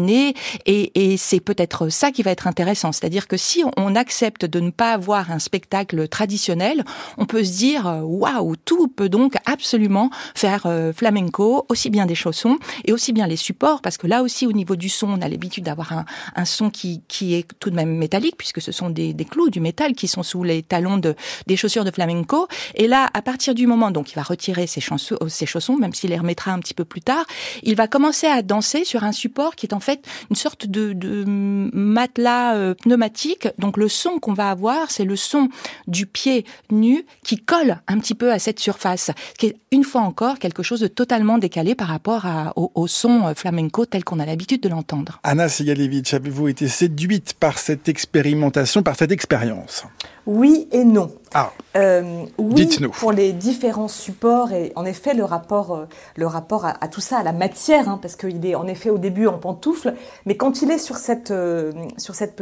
l'imaginer 0.07 0.35
et, 0.67 1.17
c'est 1.17 1.41
peut-être 1.41 1.89
ça 1.89 2.11
qui 2.11 2.23
va 2.23 2.31
être 2.31 2.47
intéressant. 2.47 2.93
C'est-à-dire 2.93 3.27
que 3.27 3.37
si 3.37 3.65
on 3.77 3.95
accepte 3.95 4.45
de 4.45 4.61
ne 4.61 4.71
pas 4.71 4.93
avoir 4.93 5.31
un 5.31 5.39
spectacle 5.39 6.09
traditionnel, 6.09 6.85
on 7.17 7.27
peut 7.27 7.43
se 7.43 7.53
dire 7.53 7.87
euh, 7.87 8.01
waouh, 8.01 8.55
tout 8.57 8.89
peut 8.89 9.09
donc 9.09 9.35
absolument 9.47 10.11
faire 10.35 10.67
euh, 10.67 10.93
flamenco, 10.93 11.65
aussi 11.69 11.91
bien 11.91 12.07
des 12.07 12.15
chaussons 12.15 12.59
et 12.85 12.93
aussi 12.93 13.13
bien 13.13 13.27
les 13.27 13.37
supports, 13.37 13.81
parce 13.81 13.97
que 13.97 14.07
là 14.07 14.23
aussi 14.23 14.47
au 14.47 14.53
niveau 14.53 14.77
du 14.77 14.89
son, 14.89 15.09
on 15.09 15.23
a 15.23 15.29
l'habitude 15.29 15.65
d'avoir 15.65 16.05
un, 16.35 16.45
son 16.45 16.71
qui, 16.71 17.03
qui 17.09 17.35
est 17.35 17.47
tout 17.59 17.71
de 17.71 17.77
même 17.77 17.97
métallique, 17.97 18.37
puisque 18.37 18.61
ce 18.61 18.73
sont 18.73 18.91
des, 18.91 19.15
clous, 19.29 19.51
du 19.51 19.61
métal 19.61 19.95
qui 19.95 20.09
sont 20.09 20.23
sous 20.23 20.43
les 20.43 20.63
talons 20.63 20.99
de, 20.99 21.15
des 21.47 21.57
chaussures 21.57 21.85
de 21.85 21.91
flamenco. 21.91 22.47
Et 22.75 22.89
là, 22.89 23.09
à 23.15 23.23
partir 23.23 23.55
du 23.55 23.67
moment, 23.67 23.91
donc 23.91 24.13
il 24.13 24.15
va 24.15 24.23
retirer 24.23 24.67
ses, 24.67 24.83
ses 25.29 25.47
chaussons, 25.47 25.77
même 25.77 25.95
s'il 25.95 26.11
les 26.11 26.19
remettra 26.19 26.53
un 26.53 26.59
petit 26.59 26.75
peu 26.75 26.85
plus 26.85 27.01
tard, 27.01 27.25
il 27.63 27.75
va 27.75 27.89
commencer 27.89 28.27
à 28.27 28.43
danser 28.43 28.85
sur 28.85 29.05
un 29.05 29.13
support 29.13 29.57
qui 29.57 29.67
est 29.67 29.75
en 29.75 29.81
fait 29.81 29.96
une 30.31 30.37
sorte 30.37 30.67
de, 30.67 30.95
matelas 31.27 32.75
pneumatique. 32.75 33.49
Donc 33.59 33.77
le 33.77 33.89
son 33.89 34.19
qu'on 34.19 34.33
va 34.33 34.51
avoir, 34.51 34.91
c'est 34.91 35.05
le 35.05 35.17
son 35.17 35.49
du 35.87 36.07
pied 36.07 36.45
nu 36.71 37.05
qui 37.23 37.37
colle 37.37 37.79
un 37.87 37.99
petit 37.99 38.15
peu 38.15 38.33
à 38.33 38.39
cette 38.39 38.61
surface, 38.61 39.11
qui 39.39 39.47
est 39.47 39.57
une 39.71 39.85
fois 39.85 40.03
encore 40.03 40.39
quelque 40.39 40.63
chose 40.63 40.81
de 40.81 40.89
totalement 40.89 41.39
décalé 41.39 41.75
par 41.75 41.89
rapport 41.89 42.27
au, 42.57 42.71
au, 42.75 42.87
son 42.87 43.35
flamenco 43.35 43.87
tel 43.87 44.05
qu'on 44.05 44.21
a 44.21 44.27
l'habitude 44.27 44.63
de 44.63 44.69
l'entendre. 44.69 45.21
Anna 45.23 45.49
Sigalevitch, 45.49 46.15
avez-vous 46.15 46.49
été 46.49 46.69
séduite 46.69 47.35
par 47.39 47.59
cette 47.59 47.89
expérimentation, 47.89 48.83
par 48.83 48.97
cette 48.97 49.13
expérience? 49.13 49.85
Oui 50.27 50.69
et 50.73 50.85
non. 50.85 51.11
Ah. 51.35 51.53
Euh, 51.77 52.25
oui, 52.39 52.69
pour 52.99 53.13
les 53.13 53.33
différents 53.33 53.89
supports 53.89 54.53
et 54.53 54.73
en 54.75 54.85
effet 54.85 55.13
le 55.13 55.25
rapport, 55.25 55.75
euh, 55.75 55.87
le 56.17 56.27
rapport 56.27 56.65
à, 56.65 56.89
tout 56.89 57.01
ça, 57.01 57.19
à 57.19 57.23
la 57.23 57.33
matière, 57.33 57.89
hein, 57.89 57.99
parce 58.01 58.17
qu'il 58.17 58.45
est 58.47 58.55
en 58.55 58.67
effet 58.67 58.91
au 58.91 58.99
début 58.99 59.27
en 59.27 59.39
pantoufle, 59.39 59.95
mais 60.25 60.37
quand 60.37 60.63
il 60.63 60.71
est 60.71 60.79
sur 60.79 60.97
cette, 60.97 61.31
euh, 61.31 61.73
sur 61.99 62.15
cette, 62.15 62.41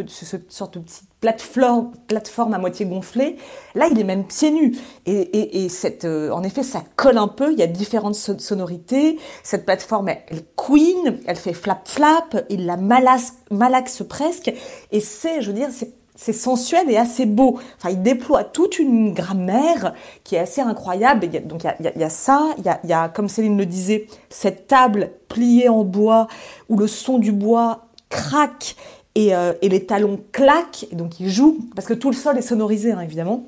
sorte 0.49 0.79
de 0.79 0.85
petite 0.85 1.09
plateforme, 1.21 1.93
plateforme 2.07 2.55
à 2.55 2.59
moitié 2.59 2.87
gonflée, 2.87 3.37
là 3.75 3.89
il 3.91 3.99
est 3.99 4.05
même 4.05 4.25
pieds 4.25 4.51
nus. 4.51 4.77
Et, 5.07 5.65
et, 5.65 5.69
cette, 5.69 6.05
en 6.05 6.43
effet, 6.43 6.63
ça 6.63 6.83
colle 6.97 7.19
un 7.19 7.29
peu. 7.29 7.53
Il 7.53 7.59
y 7.59 7.63
a 7.63 7.67
différentes 7.67 8.15
sonorités. 8.15 9.19
Cette 9.43 9.65
plateforme, 9.65 10.11
elle, 10.11 10.23
elle 10.29 10.45
queen, 10.57 11.19
elle 11.27 11.37
fait 11.37 11.55
flap 11.55 11.89
flap, 11.89 12.45
il 12.51 12.67
la 12.67 12.77
malaxe, 12.77 13.35
malaxe 13.51 14.03
presque. 14.09 14.53
Et 14.93 15.01
c'est, 15.01 15.41
je 15.41 15.49
veux 15.49 15.57
dire, 15.57 15.69
c'est 15.73 15.93
c'est 16.15 16.33
sensuel 16.33 16.91
et 16.91 16.97
assez 16.97 17.27
beau. 17.27 17.59
Enfin, 17.77 17.91
il 17.91 18.03
déploie 18.03 18.45
toute 18.45 18.79
une 18.79 19.13
grammaire 19.13 19.95
qui 20.23 20.37
est 20.37 20.41
assez 20.41 20.61
incroyable. 20.61 21.29
donc 21.45 21.65
il 21.81 21.93
y 22.01 22.05
a, 22.05 22.11
ça, 22.11 22.51
il 22.59 22.89
y 22.89 22.93
a, 22.93 23.09
comme 23.09 23.29
Céline 23.29 23.59
le 23.59 23.67
disait, 23.67 24.07
cette 24.29 24.67
table 24.67 25.11
pliée 25.29 25.69
en 25.69 25.85
bois 25.85 26.29
où 26.69 26.79
le 26.79 26.87
son 26.87 27.19
du 27.19 27.33
bois 27.33 27.87
craque 28.11 28.77
et, 29.15 29.35
euh, 29.35 29.53
les 29.63 29.87
talons 29.87 30.21
claquent. 30.33 30.87
Et 30.93 30.97
donc 30.97 31.19
il 31.21 31.29
joue, 31.29 31.59
parce 31.75 31.87
que 31.87 31.95
tout 31.95 32.11
le 32.11 32.17
sol 32.17 32.39
est 32.39 32.43
sonorisé, 32.43 32.93
hein, 32.93 33.01
évidemment. 33.01 33.45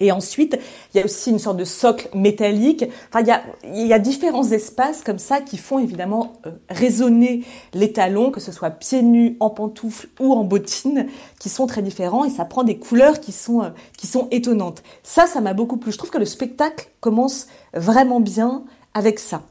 Et 0.00 0.12
ensuite, 0.12 0.58
il 0.92 0.98
y 0.98 1.00
a 1.02 1.04
aussi 1.04 1.30
une 1.30 1.38
sorte 1.38 1.58
de 1.58 1.64
socle 1.64 2.08
métallique. 2.14 2.86
Enfin, 3.08 3.20
il 3.20 3.28
y 3.28 3.30
a, 3.30 3.42
il 3.64 3.86
y 3.86 3.92
a 3.92 3.98
différents 3.98 4.50
espaces 4.50 5.02
comme 5.04 5.18
ça 5.18 5.40
qui 5.40 5.58
font 5.58 5.78
évidemment 5.78 6.32
euh, 6.46 6.52
résonner 6.70 7.44
les 7.74 7.92
talons, 7.92 8.30
que 8.30 8.40
ce 8.40 8.50
soit 8.50 8.70
pieds 8.70 9.02
nus, 9.02 9.36
en 9.40 9.50
pantoufles 9.50 10.08
ou 10.18 10.32
en 10.32 10.42
bottines, 10.42 11.06
qui 11.38 11.50
sont 11.50 11.66
très 11.66 11.82
différents 11.82 12.24
et 12.24 12.30
ça 12.30 12.46
prend 12.46 12.64
des 12.64 12.78
couleurs 12.78 13.20
qui 13.20 13.32
sont, 13.32 13.62
euh, 13.62 13.68
qui 13.98 14.06
sont 14.06 14.28
étonnantes. 14.30 14.82
Ça, 15.02 15.26
ça 15.26 15.40
m'a 15.40 15.52
beaucoup 15.52 15.76
plu. 15.76 15.92
Je 15.92 15.98
trouve 15.98 16.10
que 16.10 16.18
le 16.18 16.24
spectacle 16.24 16.88
commence 17.00 17.46
vraiment 17.74 18.20
bien 18.20 18.64
avec 18.94 19.18
ça. 19.18 19.42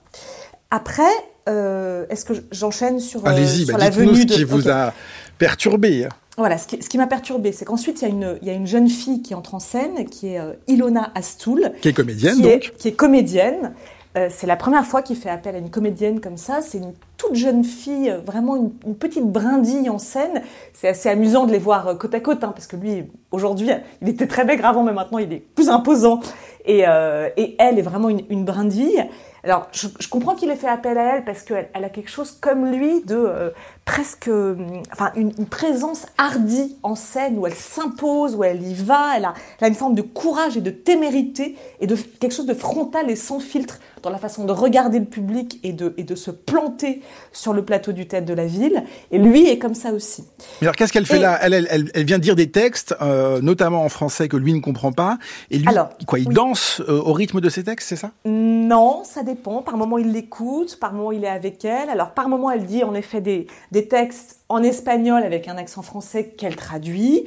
Après, 0.72 1.04
euh, 1.48 2.06
est-ce 2.10 2.26
que 2.26 2.34
j'enchaîne 2.52 3.00
sur, 3.00 3.20
sur 3.20 3.22
bah, 3.22 3.34
la 3.78 3.90
venue 3.90 4.26
de... 4.26 4.34
qui 4.34 4.44
vous 4.44 4.70
a 4.70 4.94
perturbé. 5.38 6.08
Voilà, 6.40 6.58
ce 6.58 6.68
qui, 6.68 6.98
m'a 6.98 7.06
perturbé, 7.06 7.52
c'est 7.52 7.66
qu'ensuite, 7.66 8.02
il 8.02 8.08
y, 8.08 8.12
a 8.12 8.14
une, 8.14 8.38
il 8.42 8.48
y 8.48 8.52
a 8.52 8.54
une 8.54 8.66
jeune 8.66 8.88
fille 8.88 9.22
qui 9.22 9.36
entre 9.36 9.56
en 9.56 9.60
scène, 9.60 10.06
qui 10.10 10.30
est 10.30 10.40
euh, 10.40 10.54
Ilona 10.68 11.12
Astoul. 11.14 11.74
Qui 11.82 11.90
est 11.90 11.94
comédienne, 11.94 12.40
donc. 12.40 12.74
qui 12.78 12.88
est 12.88 12.94
comédienne. 12.94 13.74
Euh, 14.18 14.30
c'est 14.32 14.48
la 14.48 14.56
première 14.56 14.86
fois 14.86 15.02
qu'il 15.02 15.18
fait 15.18 15.30
appel 15.30 15.56
à 15.56 15.58
une 15.58 15.70
comédienne 15.70 16.22
comme 16.22 16.38
ça. 16.38 16.62
C'est 16.62 16.78
une 16.78 16.94
toute 17.18 17.36
jeune 17.36 17.66
fille, 17.66 18.10
euh, 18.10 18.20
vraiment 18.20 18.56
une, 18.56 18.96
petite 18.96 19.26
brindille 19.26 19.90
en 19.90 19.98
scène. 19.98 20.42
C'est 20.74 20.88
assez 20.88 21.10
amusant 21.10 21.46
de 21.46 21.52
les 21.52 21.60
voir 21.60 21.98
côte 21.98 22.16
à 22.16 22.22
côte, 22.22 22.42
hein, 22.46 22.54
parce 22.56 22.68
que 22.68 22.78
lui, 22.78 23.04
aujourd'hui, 23.32 23.70
il 24.02 24.08
était 24.08 24.28
très 24.28 24.46
maigre 24.46 24.66
avant, 24.66 24.84
mais 24.84 24.94
maintenant, 24.94 25.18
il 25.18 25.34
est 25.34 25.44
plus 25.56 25.68
imposant. 25.70 26.22
Et, 26.66 26.86
et 27.38 27.56
elle 27.60 27.80
est 27.80 27.84
vraiment 27.84 28.10
une, 28.10 28.22
une 28.30 28.46
brindille. 28.46 29.06
Alors, 29.44 29.68
je, 29.72 29.88
comprends 30.10 30.36
qu'il 30.36 30.50
ait 30.50 30.56
fait 30.56 30.68
appel 30.68 30.98
à 30.98 31.16
elle 31.16 31.26
parce 31.26 31.44
qu'elle 31.44 31.70
elle 31.74 31.84
a 31.84 31.90
quelque 31.90 32.10
chose 32.10 32.32
comme 32.32 32.66
lui 32.72 33.02
de 33.04 33.16
euh, 33.16 33.50
presque, 33.86 34.28
euh, 34.28 34.56
enfin, 34.92 35.12
une, 35.16 35.34
présence 35.46 36.06
hardie 36.18 36.78
en 36.84 36.96
scène 36.96 37.38
où 37.38 37.48
elle 37.48 37.56
s'impose, 37.56 38.36
où 38.36 38.44
elle 38.44 38.62
y 38.62 38.74
va. 38.74 39.18
Elle 39.18 39.26
a, 39.26 39.34
elle 39.60 39.66
a, 39.66 39.68
une 39.70 39.76
forme 39.76 39.96
de 39.96 40.02
courage 40.02 40.58
et 40.58 40.62
de 40.62 40.72
témérité 40.72 41.58
et 41.80 41.88
de 41.88 41.96
quelque 41.96 42.34
chose 42.34 42.46
de 42.46 42.54
frontal 42.54 43.10
et 43.10 43.16
sans 43.16 43.40
filtre 43.40 43.80
dans 44.02 44.10
la 44.10 44.18
façon 44.18 44.46
de 44.46 44.52
regarder 44.52 45.00
le 45.00 45.06
public 45.06 45.60
et 45.64 45.74
de, 45.74 45.94
et 45.98 46.04
de 46.04 46.16
se 46.16 46.32
planter 46.32 47.02
sur 47.32 47.54
le 47.54 47.64
plateau 47.64 47.92
du 47.92 48.08
théâtre 48.08 48.26
de 48.26 48.34
la 48.34 48.46
ville. 48.46 48.84
Et 49.12 49.18
lui 49.18 49.48
est 49.48 49.58
comme 49.58 49.76
ça 49.76 49.92
aussi. 49.92 50.26
Mais 50.62 50.68
alors, 50.68 50.76
qu'est-ce 50.76 50.94
qu'elle 50.94 51.06
fait 51.06 51.20
là? 51.20 51.38
Elle, 51.42 51.54
elle, 51.54 51.92
elle, 51.94 52.06
vient 52.06 52.20
dire 52.20 52.36
des 52.36 52.52
textes, 52.52 52.96
euh, 53.02 53.42
notamment 53.42 53.84
en 53.84 53.90
français, 53.90 54.28
que 54.28 54.38
lui 54.38 54.54
ne 54.54 54.62
comprend 54.62 54.92
pas. 54.92 55.18
Et 55.52 55.58
lui, 55.58 55.68
quoi, 56.08 56.20
il 56.20 56.30
danse 56.30 56.82
au 56.88 57.14
rythme 57.14 57.42
de 57.42 57.50
ces 57.50 57.64
textes, 57.64 57.90
c'est 57.90 57.96
ça? 57.96 58.12
Non, 58.26 59.04
ça 59.04 59.24
dépend. 59.24 59.62
Par 59.62 59.78
moment, 59.78 59.98
il 59.98 60.12
l'écoute, 60.12 60.78
par 60.80 60.94
moment, 60.94 61.12
il 61.12 61.24
est 61.24 61.30
avec 61.30 61.64
elle. 61.66 61.90
Alors, 61.90 62.12
par 62.12 62.30
moment, 62.30 62.52
elle 62.52 62.66
dit 62.66 62.84
en 62.84 62.94
effet 62.94 63.22
des, 63.22 63.48
des 63.72 63.88
textes 63.88 64.40
en 64.50 64.64
espagnol 64.64 65.24
avec 65.24 65.48
un 65.48 65.58
accent 65.58 65.82
français 65.82 66.34
qu'elle 66.38 66.56
traduit. 66.56 67.26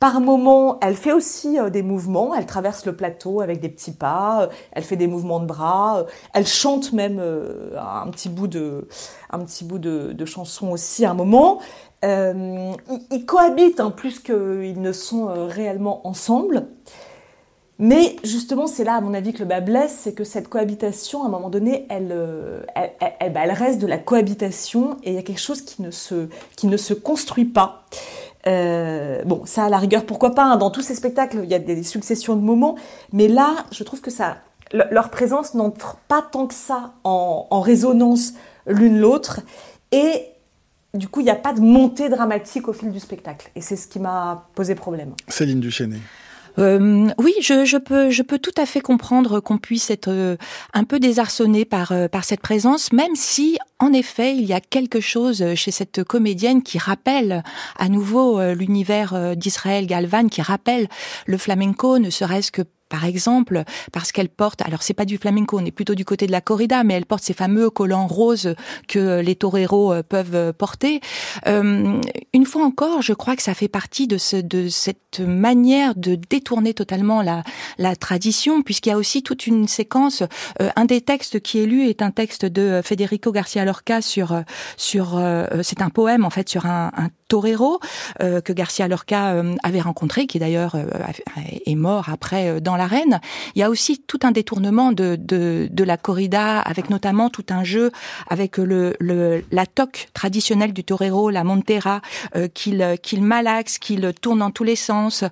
Par 0.00 0.20
moment, 0.20 0.78
elle 0.82 0.96
fait 0.96 1.12
aussi 1.12 1.58
euh, 1.58 1.70
des 1.70 1.82
mouvements, 1.82 2.34
elle 2.34 2.46
traverse 2.46 2.84
le 2.84 2.94
plateau 2.94 3.40
avec 3.40 3.60
des 3.60 3.68
petits 3.68 3.92
pas, 3.92 4.42
euh, 4.42 4.46
elle 4.72 4.82
fait 4.82 4.96
des 4.96 5.06
mouvements 5.06 5.40
de 5.40 5.46
bras, 5.46 6.00
euh, 6.00 6.04
elle 6.34 6.46
chante 6.46 6.92
même 6.92 7.20
un 7.20 8.10
petit 8.10 8.28
bout 8.28 8.46
de, 8.46 8.86
un 9.30 9.38
petit 9.40 9.64
bout 9.64 9.78
de, 9.78 10.24
chanson 10.24 10.70
aussi 10.70 11.04
à 11.04 11.12
un 11.12 11.14
moment. 11.14 11.60
ils, 12.02 13.24
cohabitent 13.26 13.80
hein, 13.80 13.90
plus 13.90 14.20
qu'ils 14.20 14.80
ne 14.80 14.92
sont 14.92 15.26
réellement 15.48 16.06
ensemble. 16.06 16.66
Mais 17.78 18.16
justement, 18.22 18.68
c'est 18.68 18.84
là, 18.84 18.94
à 18.94 19.00
mon 19.00 19.14
avis, 19.14 19.32
que 19.32 19.40
le 19.40 19.46
bas 19.46 19.60
blesse, 19.60 19.98
c'est 20.02 20.14
que 20.14 20.22
cette 20.22 20.48
cohabitation, 20.48 21.24
à 21.24 21.26
un 21.26 21.28
moment 21.28 21.50
donné, 21.50 21.86
elle, 21.90 22.10
euh, 22.12 22.62
elle, 22.76 23.32
bah, 23.32 23.40
elle, 23.44 23.50
reste 23.50 23.80
de 23.80 23.88
la 23.88 23.98
cohabitation 23.98 24.96
et 25.02 25.10
il 25.10 25.14
y 25.14 25.18
a 25.18 25.22
quelque 25.22 25.40
chose 25.40 25.62
qui 25.62 25.82
ne 25.82 25.90
se, 25.90 26.28
qui 26.56 26.68
ne 26.68 26.76
se 26.76 26.94
construit 26.94 27.46
pas. 27.46 27.84
Euh, 28.46 29.22
bon, 29.24 29.42
ça, 29.46 29.64
à 29.64 29.68
la 29.68 29.78
rigueur, 29.78 30.04
pourquoi 30.04 30.34
pas 30.34 30.44
hein, 30.44 30.56
Dans 30.56 30.70
tous 30.70 30.82
ces 30.82 30.94
spectacles, 30.94 31.40
il 31.42 31.50
y 31.50 31.54
a 31.54 31.58
des 31.58 31.82
successions 31.82 32.36
de 32.36 32.42
moments, 32.42 32.76
mais 33.12 33.28
là, 33.28 33.54
je 33.72 33.82
trouve 33.84 34.00
que 34.00 34.10
ça, 34.10 34.38
leur 34.72 35.10
présence 35.10 35.54
n'entre 35.54 35.96
pas 36.08 36.22
tant 36.22 36.46
que 36.46 36.54
ça 36.54 36.92
en, 37.04 37.60
résonance 37.60 38.34
l'une 38.66 38.98
l'autre 38.98 39.40
et 39.92 40.26
du 40.94 41.08
coup, 41.08 41.20
il 41.20 41.24
n'y 41.24 41.30
a 41.30 41.36
pas 41.36 41.52
de 41.52 41.60
montée 41.60 42.08
dramatique 42.08 42.68
au 42.68 42.72
fil 42.72 42.92
du 42.92 43.00
spectacle. 43.00 43.50
Et 43.56 43.60
c'est 43.60 43.76
ce 43.76 43.88
qui 43.88 43.98
m'a 43.98 44.46
posé 44.54 44.76
problème. 44.76 45.12
Céline 45.26 45.58
Duchesne. 45.58 45.98
Euh, 46.58 47.08
oui, 47.18 47.34
je, 47.40 47.64
je, 47.64 47.76
peux, 47.76 48.10
je 48.10 48.22
peux 48.22 48.38
tout 48.38 48.54
à 48.56 48.66
fait 48.66 48.80
comprendre 48.80 49.40
qu'on 49.40 49.58
puisse 49.58 49.90
être 49.90 50.08
euh, 50.08 50.36
un 50.72 50.84
peu 50.84 51.00
désarçonné 51.00 51.64
par, 51.64 51.92
euh, 51.92 52.08
par 52.08 52.24
cette 52.24 52.40
présence, 52.40 52.92
même 52.92 53.16
si, 53.16 53.58
en 53.78 53.92
effet, 53.92 54.36
il 54.36 54.44
y 54.44 54.52
a 54.52 54.60
quelque 54.60 55.00
chose 55.00 55.44
chez 55.54 55.70
cette 55.70 56.04
comédienne 56.04 56.62
qui 56.62 56.78
rappelle 56.78 57.42
à 57.78 57.88
nouveau 57.88 58.40
l'univers 58.52 59.36
d'Israël 59.36 59.86
Galvan, 59.86 60.28
qui 60.28 60.42
rappelle 60.42 60.88
le 61.26 61.38
flamenco, 61.38 61.98
ne 61.98 62.10
serait-ce 62.10 62.52
que 62.52 62.62
par 62.94 63.06
exemple, 63.06 63.64
parce 63.90 64.12
qu'elle 64.12 64.28
porte, 64.28 64.62
alors 64.62 64.84
c'est 64.84 64.94
pas 64.94 65.04
du 65.04 65.18
flamenco, 65.18 65.58
on 65.58 65.64
est 65.64 65.72
plutôt 65.72 65.96
du 65.96 66.04
côté 66.04 66.28
de 66.28 66.30
la 66.30 66.40
corrida, 66.40 66.84
mais 66.84 66.94
elle 66.94 67.06
porte 67.06 67.24
ces 67.24 67.34
fameux 67.34 67.68
collants 67.68 68.06
roses 68.06 68.54
que 68.86 69.18
les 69.20 69.34
toreros 69.34 69.92
euh, 69.92 70.04
peuvent 70.04 70.52
porter. 70.52 71.00
Euh, 71.48 72.00
une 72.32 72.46
fois 72.46 72.64
encore, 72.64 73.02
je 73.02 73.12
crois 73.12 73.34
que 73.34 73.42
ça 73.42 73.52
fait 73.52 73.66
partie 73.66 74.06
de, 74.06 74.16
ce, 74.16 74.36
de 74.36 74.68
cette 74.68 75.18
manière 75.18 75.96
de 75.96 76.14
détourner 76.14 76.72
totalement 76.72 77.20
la, 77.20 77.96
tradition, 77.96 78.62
puisqu'il 78.62 78.90
y 78.90 78.92
a 78.92 78.96
aussi 78.96 79.24
toute 79.24 79.48
une 79.48 79.66
séquence. 79.66 80.22
Euh, 80.62 80.70
un 80.76 80.84
des 80.84 81.00
textes 81.00 81.40
qui 81.40 81.58
est 81.58 81.66
lu 81.66 81.88
est 81.88 82.00
un 82.00 82.12
texte 82.12 82.44
de 82.44 82.80
Federico 82.84 83.32
Garcia 83.32 83.64
Lorca 83.64 84.02
sur 84.02 84.40
sur 84.76 85.20
c'est 85.62 85.82
un 85.82 85.90
poème 85.90 86.24
en 86.24 86.30
fait 86.30 86.48
sur 86.48 86.66
un 86.66 86.90
torero 87.28 87.80
que 88.20 88.52
Garcia 88.52 88.88
Lorca 88.88 89.42
avait 89.62 89.80
rencontré, 89.80 90.26
qui 90.26 90.38
d'ailleurs 90.38 90.76
est 91.66 91.74
mort 91.74 92.08
après 92.10 92.60
dans 92.60 92.76
l'arène. 92.76 93.20
Il 93.54 93.60
y 93.60 93.62
a 93.62 93.70
aussi 93.70 93.98
tout 93.98 94.20
un 94.22 94.30
détournement 94.30 94.92
de, 94.92 95.16
de, 95.16 95.68
de, 95.70 95.84
la 95.84 95.96
corrida, 95.96 96.60
avec 96.60 96.90
notamment 96.90 97.30
tout 97.30 97.46
un 97.50 97.64
jeu 97.64 97.90
avec 98.28 98.58
le, 98.58 98.96
le 99.00 99.44
la 99.50 99.66
toque 99.66 100.08
traditionnelle 100.14 100.72
du 100.72 100.84
torero, 100.84 101.30
la 101.30 101.44
montera, 101.44 102.00
euh, 102.36 102.48
qu'il 102.48 102.98
qu'il 103.02 103.22
malaxe, 103.22 103.78
qu'il 103.78 104.12
tourne 104.20 104.40
dans 104.40 104.50
tous 104.50 104.64
les 104.64 104.76
sens. 104.76 105.24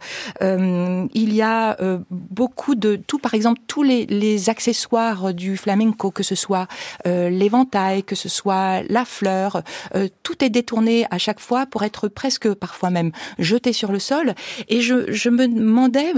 Euh, 0.43 1.07
il 1.15 1.35
y 1.35 1.43
a 1.43 1.81
euh, 1.81 1.99
beaucoup 2.11 2.75
de 2.75 2.97
tout, 2.97 3.19
par 3.19 3.35
exemple, 3.35 3.61
tous 3.67 3.83
les, 3.83 4.07
les 4.07 4.51
accessoires 4.51 5.35
du 5.35 5.57
flamenco, 5.57 6.11
que 6.11 6.23
ce 6.23 6.35
soit 6.35 6.67
euh, 7.07 7.29
l'éventail, 7.29 8.03
que 8.03 8.15
ce 8.15 8.29
soit 8.29 8.83
la 8.89 9.05
fleur, 9.05 9.63
euh, 9.95 10.09
tout 10.23 10.45
est 10.45 10.51
détourné 10.51 11.07
à 11.11 11.19
chaque 11.19 11.41
fois 11.41 11.67
pour 11.67 11.82
être 11.87 12.09
presque 12.09 12.53
parfois 12.55 12.91
même 12.91 13.13
jeté 13.39 13.73
sur 13.73 13.93
le 13.93 13.99
sol. 13.99 14.35
Et 14.69 14.81
je, 14.81 15.29
me 15.29 15.49
demandais 15.49 16.13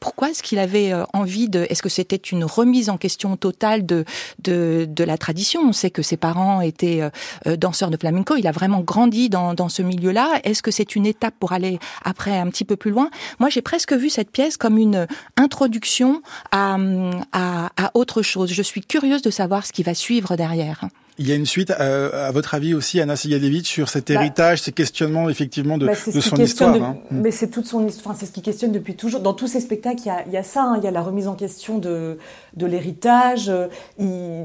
pourquoi 0.00 0.30
est-ce 0.30 0.42
qu'il 0.42 0.58
avait 0.58 0.92
euh, 0.92 1.04
envie 1.12 1.48
de 1.48 1.66
Est-ce 1.68 1.82
que 1.82 1.88
c'était 1.88 2.16
une 2.16 2.44
remise 2.44 2.88
en 2.88 2.96
question 2.96 3.36
totale 3.36 3.86
de, 3.86 4.04
de, 4.42 4.86
de 4.88 5.04
la 5.04 5.18
tradition? 5.18 5.60
On 5.62 5.72
sait 5.72 5.90
que 5.90 6.02
ses 6.02 6.16
parents 6.16 6.62
étaient 6.62 7.02
euh, 7.02 7.10
euh, 7.46 7.56
danseurs 7.56 7.90
de 7.90 7.96
flamenco. 7.96 8.36
Il 8.36 8.46
a 8.46 8.52
vraiment 8.52 8.80
grandi 8.80 9.28
dans, 9.28 9.54
dans 9.54 9.68
ce 9.68 9.82
milieu-là. 9.82 10.40
Est-ce 10.44 10.62
que 10.62 10.70
c'est 10.70 10.96
une 10.96 11.06
étape 11.06 11.34
pour 11.38 11.52
aller 11.52 11.78
après 12.02 12.36
un 12.36 12.48
petit 12.48 12.64
peu 12.64 12.76
plus 12.76 12.90
loin? 12.90 13.10
Moi, 13.38 13.50
j'ai 13.50 13.62
presque 13.62 13.92
vu 13.92 14.08
cette 14.10 14.30
pièce 14.30 14.56
comme 14.56 14.78
une 14.78 15.06
introduction 15.36 16.22
à, 16.50 16.78
à 17.32 17.90
autre 17.94 18.22
chose. 18.22 18.52
Je 18.52 18.62
suis 18.62 18.80
curieuse 18.80 19.22
de 19.22 19.30
savoir 19.30 19.66
ce 19.66 19.72
qui 19.72 19.82
va 19.82 19.94
suivre 19.94 20.36
derrière. 20.36 20.88
Il 21.18 21.28
y 21.28 21.32
a 21.32 21.34
une 21.34 21.46
suite, 21.46 21.70
euh, 21.70 22.28
à 22.28 22.30
votre 22.30 22.54
avis 22.54 22.72
aussi, 22.72 23.00
Anna 23.00 23.16
Sigalevitch, 23.16 23.68
sur 23.68 23.88
cet 23.88 24.08
bah, 24.08 24.14
héritage, 24.14 24.62
ces 24.62 24.72
questionnements 24.72 25.28
effectivement 25.28 25.76
de, 25.76 25.86
bah, 25.86 25.92
de 25.92 26.20
son 26.20 26.36
histoire. 26.36 26.74
Hein. 26.74 26.96
Mais 27.10 27.30
c'est 27.30 27.48
toute 27.48 27.66
son 27.66 27.86
histoire, 27.86 28.16
c'est 28.16 28.26
ce 28.26 28.32
qui 28.32 28.42
questionne 28.42 28.72
depuis 28.72 28.96
toujours. 28.96 29.20
Dans 29.20 29.34
tous 29.34 29.48
ces 29.48 29.60
spectacles, 29.60 30.00
il 30.04 30.06
y 30.06 30.10
a, 30.10 30.24
il 30.26 30.32
y 30.32 30.36
a 30.36 30.42
ça, 30.42 30.62
hein. 30.62 30.76
il 30.78 30.84
y 30.84 30.86
a 30.86 30.90
la 30.90 31.02
remise 31.02 31.28
en 31.28 31.34
question 31.34 31.78
de, 31.78 32.18
de 32.56 32.66
l'héritage. 32.66 33.52
Il... 33.98 34.44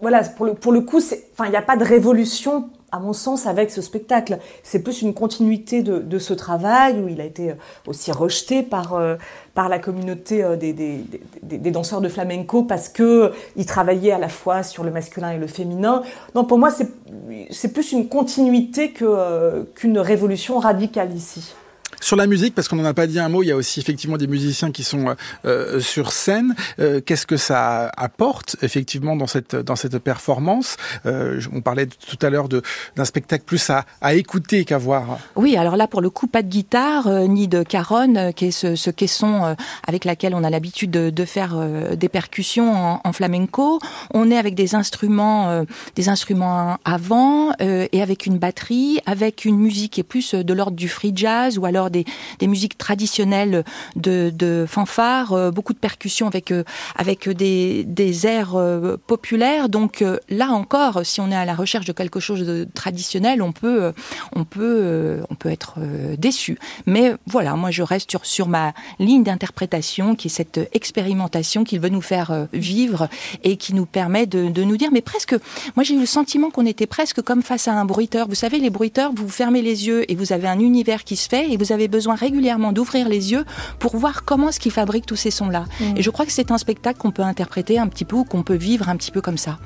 Voilà, 0.00 0.24
pour 0.24 0.46
le, 0.46 0.54
pour 0.54 0.72
le 0.72 0.80
coup, 0.80 0.98
enfin, 0.98 1.46
il 1.46 1.50
n'y 1.50 1.56
a 1.56 1.62
pas 1.62 1.76
de 1.76 1.84
révolution 1.84 2.68
à 2.92 3.00
mon 3.00 3.14
sens, 3.14 3.46
avec 3.46 3.70
ce 3.70 3.80
spectacle. 3.80 4.38
C'est 4.62 4.82
plus 4.82 5.00
une 5.00 5.14
continuité 5.14 5.82
de, 5.82 5.98
de, 5.98 6.18
ce 6.18 6.34
travail 6.34 7.00
où 7.00 7.08
il 7.08 7.20
a 7.22 7.24
été 7.24 7.54
aussi 7.86 8.12
rejeté 8.12 8.62
par, 8.62 8.94
euh, 8.94 9.16
par 9.54 9.70
la 9.70 9.78
communauté 9.78 10.44
euh, 10.44 10.56
des, 10.56 10.74
des, 10.74 11.02
des, 11.42 11.70
danseurs 11.70 12.02
de 12.02 12.08
flamenco 12.08 12.62
parce 12.62 12.90
que 12.90 13.32
il 13.56 13.64
travaillait 13.64 14.12
à 14.12 14.18
la 14.18 14.28
fois 14.28 14.62
sur 14.62 14.84
le 14.84 14.90
masculin 14.90 15.32
et 15.32 15.38
le 15.38 15.46
féminin. 15.46 16.02
Non, 16.34 16.44
pour 16.44 16.58
moi, 16.58 16.70
c'est 16.70 17.72
plus 17.72 17.92
une 17.92 18.08
continuité 18.08 18.92
euh, 19.00 19.64
qu'une 19.74 19.98
révolution 19.98 20.58
radicale 20.58 21.14
ici. 21.14 21.54
Sur 22.02 22.16
la 22.16 22.26
musique, 22.26 22.56
parce 22.56 22.66
qu'on 22.66 22.74
n'en 22.74 22.84
a 22.84 22.94
pas 22.94 23.06
dit 23.06 23.20
un 23.20 23.28
mot, 23.28 23.44
il 23.44 23.46
y 23.46 23.52
a 23.52 23.56
aussi 23.56 23.78
effectivement 23.78 24.16
des 24.16 24.26
musiciens 24.26 24.72
qui 24.72 24.82
sont 24.82 25.14
euh, 25.44 25.78
sur 25.78 26.10
scène. 26.10 26.56
Euh, 26.80 27.00
qu'est-ce 27.00 27.26
que 27.26 27.36
ça 27.36 27.92
apporte 27.96 28.56
effectivement 28.60 29.14
dans 29.14 29.28
cette 29.28 29.54
dans 29.54 29.76
cette 29.76 29.96
performance? 29.98 30.76
Euh, 31.06 31.40
On 31.52 31.60
parlait 31.60 31.86
tout 31.86 32.18
à 32.20 32.28
l'heure 32.28 32.48
d'un 32.48 33.04
spectacle 33.04 33.44
plus 33.44 33.70
à, 33.70 33.84
à 34.00 34.14
écouter 34.14 34.64
qu'à 34.64 34.78
voir. 34.78 35.20
Oui, 35.36 35.56
alors 35.56 35.76
là 35.76 35.86
pour 35.86 36.00
le 36.00 36.10
coup 36.10 36.26
pas 36.26 36.42
de 36.42 36.48
guitare 36.48 37.08
ni 37.28 37.46
de 37.46 37.62
caronne, 37.62 38.32
qui 38.34 38.46
est 38.46 38.50
ce, 38.50 38.74
ce 38.74 38.90
caisson 38.90 39.54
avec 39.86 40.04
laquelle 40.04 40.34
on 40.34 40.42
a 40.42 40.50
l'habitude 40.50 40.90
de, 40.90 41.08
de, 41.08 41.24
faire 41.24 41.56
des 41.96 42.08
percussions 42.08 42.72
en, 42.74 43.00
en, 43.04 43.12
flamenco. 43.12 43.78
On 44.12 44.28
est 44.28 44.38
avec 44.38 44.56
des 44.56 44.74
instruments 44.74 45.64
des 45.94 46.08
instruments 46.08 46.78
avant 46.84 47.52
et 47.60 48.02
avec 48.02 48.26
une 48.26 48.38
batterie, 48.38 48.98
avec 49.06 49.44
une 49.44 49.58
musique 49.58 49.92
qui 49.92 50.00
est 50.00 50.04
plus 50.04 50.34
de 50.34 50.52
l'ordre 50.52 50.76
du 50.76 50.88
free 50.88 51.12
jazz 51.14 51.58
ou 51.58 51.64
alors 51.64 51.91
des, 51.92 52.04
musiques 52.42 52.76
traditionnelles 52.76 53.64
de, 53.96 54.32
de 54.34 54.66
fanfare, 54.68 55.32
euh, 55.32 55.50
beaucoup 55.50 55.72
de 55.72 55.78
percussions 55.78 56.26
avec, 56.26 56.50
euh, 56.50 56.64
avec 56.96 57.28
des, 57.28 57.84
des 57.84 58.26
airs 58.26 58.56
euh, 58.56 58.96
populaires. 59.06 59.68
Donc 59.68 60.04
là 60.28 60.48
encore, 60.50 61.04
si 61.04 61.20
on 61.20 61.30
est 61.30 61.36
à 61.36 61.44
la 61.44 61.54
recherche 61.54 61.86
de 61.86 61.92
quelque 61.92 62.20
chose 62.20 62.46
de 62.46 62.66
traditionnel, 62.74 63.42
on 63.42 63.52
peut, 63.52 63.92
on 64.34 64.44
peut, 64.44 65.20
on 65.30 65.34
peut 65.34 65.50
être 65.50 65.74
déçu. 66.18 66.58
Mais 66.86 67.14
voilà, 67.26 67.54
moi 67.54 67.70
je 67.70 67.82
reste 67.82 68.10
sur, 68.10 68.26
sur 68.26 68.48
ma 68.48 68.72
ligne 68.98 69.22
d'interprétation, 69.22 70.14
qui 70.14 70.28
est 70.28 70.30
cette 70.30 70.60
expérimentation 70.72 71.64
qu'il 71.64 71.80
veut 71.80 71.88
nous 71.88 72.00
faire 72.00 72.46
vivre 72.52 73.08
et 73.44 73.56
qui 73.56 73.74
nous 73.74 73.86
permet 73.86 74.26
de, 74.26 74.48
de 74.48 74.64
nous 74.64 74.76
dire, 74.76 74.90
mais 74.92 75.02
presque, 75.02 75.36
moi 75.76 75.84
j'ai 75.84 75.94
eu 75.94 76.00
le 76.00 76.06
sentiment 76.06 76.50
qu'on 76.50 76.66
était 76.66 76.86
presque 76.86 77.22
comme 77.22 77.42
face 77.42 77.68
à 77.68 77.74
un 77.74 77.84
bruiteur. 77.84 78.28
Vous 78.28 78.34
savez, 78.34 78.58
les 78.58 78.70
bruiteurs, 78.70 79.12
vous 79.14 79.28
fermez 79.28 79.62
les 79.62 79.86
yeux 79.86 80.10
et 80.10 80.14
vous 80.14 80.32
avez 80.32 80.48
un 80.48 80.58
univers 80.58 81.04
qui 81.04 81.16
se 81.16 81.28
fait 81.28 81.50
et 81.50 81.56
vous 81.56 81.72
avez 81.72 81.81
besoin 81.88 82.14
régulièrement 82.14 82.72
d'ouvrir 82.72 83.08
les 83.08 83.32
yeux 83.32 83.44
pour 83.78 83.96
voir 83.96 84.24
comment 84.24 84.48
est-ce 84.48 84.60
qu'ils 84.60 84.72
fabriquent 84.72 85.06
tous 85.06 85.16
ces 85.16 85.30
sons-là. 85.30 85.64
Mm. 85.80 85.96
Et 85.96 86.02
je 86.02 86.10
crois 86.10 86.26
que 86.26 86.32
c'est 86.32 86.50
un 86.50 86.58
spectacle 86.58 86.98
qu'on 86.98 87.10
peut 87.10 87.22
interpréter 87.22 87.78
un 87.78 87.88
petit 87.88 88.04
peu 88.04 88.16
ou 88.16 88.24
qu'on 88.24 88.42
peut 88.42 88.54
vivre 88.54 88.88
un 88.88 88.96
petit 88.96 89.10
peu 89.10 89.20
comme 89.20 89.38
ça. 89.38 89.58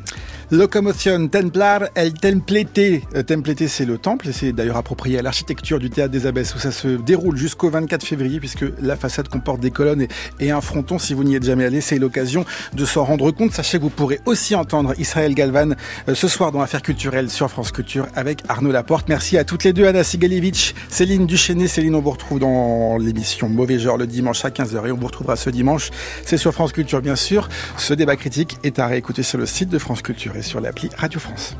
Locomotion 0.52 1.26
Templar 1.26 1.88
El 1.96 2.12
Templete. 2.12 3.02
Euh, 3.16 3.24
Templete, 3.24 3.66
c'est 3.66 3.84
le 3.84 3.98
temple, 3.98 4.28
et 4.28 4.32
c'est 4.32 4.52
d'ailleurs 4.52 4.76
approprié 4.76 5.18
à 5.18 5.22
l'architecture 5.22 5.80
du 5.80 5.90
théâtre 5.90 6.12
des 6.12 6.24
Abbesses, 6.24 6.54
où 6.54 6.58
ça 6.58 6.70
se 6.70 6.86
déroule 6.86 7.36
jusqu'au 7.36 7.68
24 7.68 8.04
février, 8.04 8.38
puisque 8.38 8.64
la 8.80 8.94
façade 8.94 9.26
comporte 9.28 9.58
des 9.58 9.72
colonnes 9.72 10.06
et, 10.38 10.50
un 10.52 10.60
fronton. 10.60 11.00
Si 11.00 11.14
vous 11.14 11.24
n'y 11.24 11.34
êtes 11.34 11.42
jamais 11.42 11.64
allé, 11.64 11.80
c'est 11.80 11.98
l'occasion 11.98 12.44
de 12.74 12.84
s'en 12.84 13.02
rendre 13.02 13.32
compte. 13.32 13.50
Sachez 13.50 13.78
que 13.78 13.82
vous 13.82 13.90
pourrez 13.90 14.20
aussi 14.24 14.54
entendre 14.54 14.94
Israël 15.00 15.34
Galvan 15.34 15.70
euh, 16.08 16.14
ce 16.14 16.28
soir 16.28 16.52
dans 16.52 16.60
Affaires 16.60 16.82
culturelles 16.82 17.28
sur 17.28 17.50
France 17.50 17.72
Culture 17.72 18.06
avec 18.14 18.42
Arnaud 18.48 18.70
Laporte. 18.70 19.08
Merci 19.08 19.38
à 19.38 19.44
toutes 19.44 19.64
les 19.64 19.72
deux, 19.72 19.88
Anna 19.88 20.04
Sigalevitch, 20.04 20.74
Céline 20.88 21.26
Duchesne. 21.26 21.66
Céline, 21.66 21.96
on 21.96 22.00
vous 22.00 22.12
retrouve 22.12 22.38
dans 22.38 22.98
l'émission 22.98 23.48
Mauvais 23.48 23.80
Genre 23.80 23.96
le 23.96 24.06
dimanche 24.06 24.44
à 24.44 24.50
15h 24.50 24.86
et 24.86 24.92
on 24.92 24.96
vous 24.96 25.06
retrouvera 25.06 25.34
ce 25.34 25.50
dimanche. 25.50 25.90
C'est 26.24 26.36
sur 26.36 26.52
France 26.52 26.70
Culture, 26.70 27.02
bien 27.02 27.16
sûr. 27.16 27.48
Ce 27.76 27.94
débat 27.94 28.14
critique 28.14 28.58
est 28.62 28.78
à 28.78 28.86
réécouter 28.86 29.24
sur 29.24 29.38
le 29.38 29.46
site 29.46 29.70
de 29.70 29.78
France 29.78 30.02
Culture 30.02 30.35
sur 30.42 30.60
l'appli 30.60 30.90
Radio 30.96 31.20
France. 31.20 31.56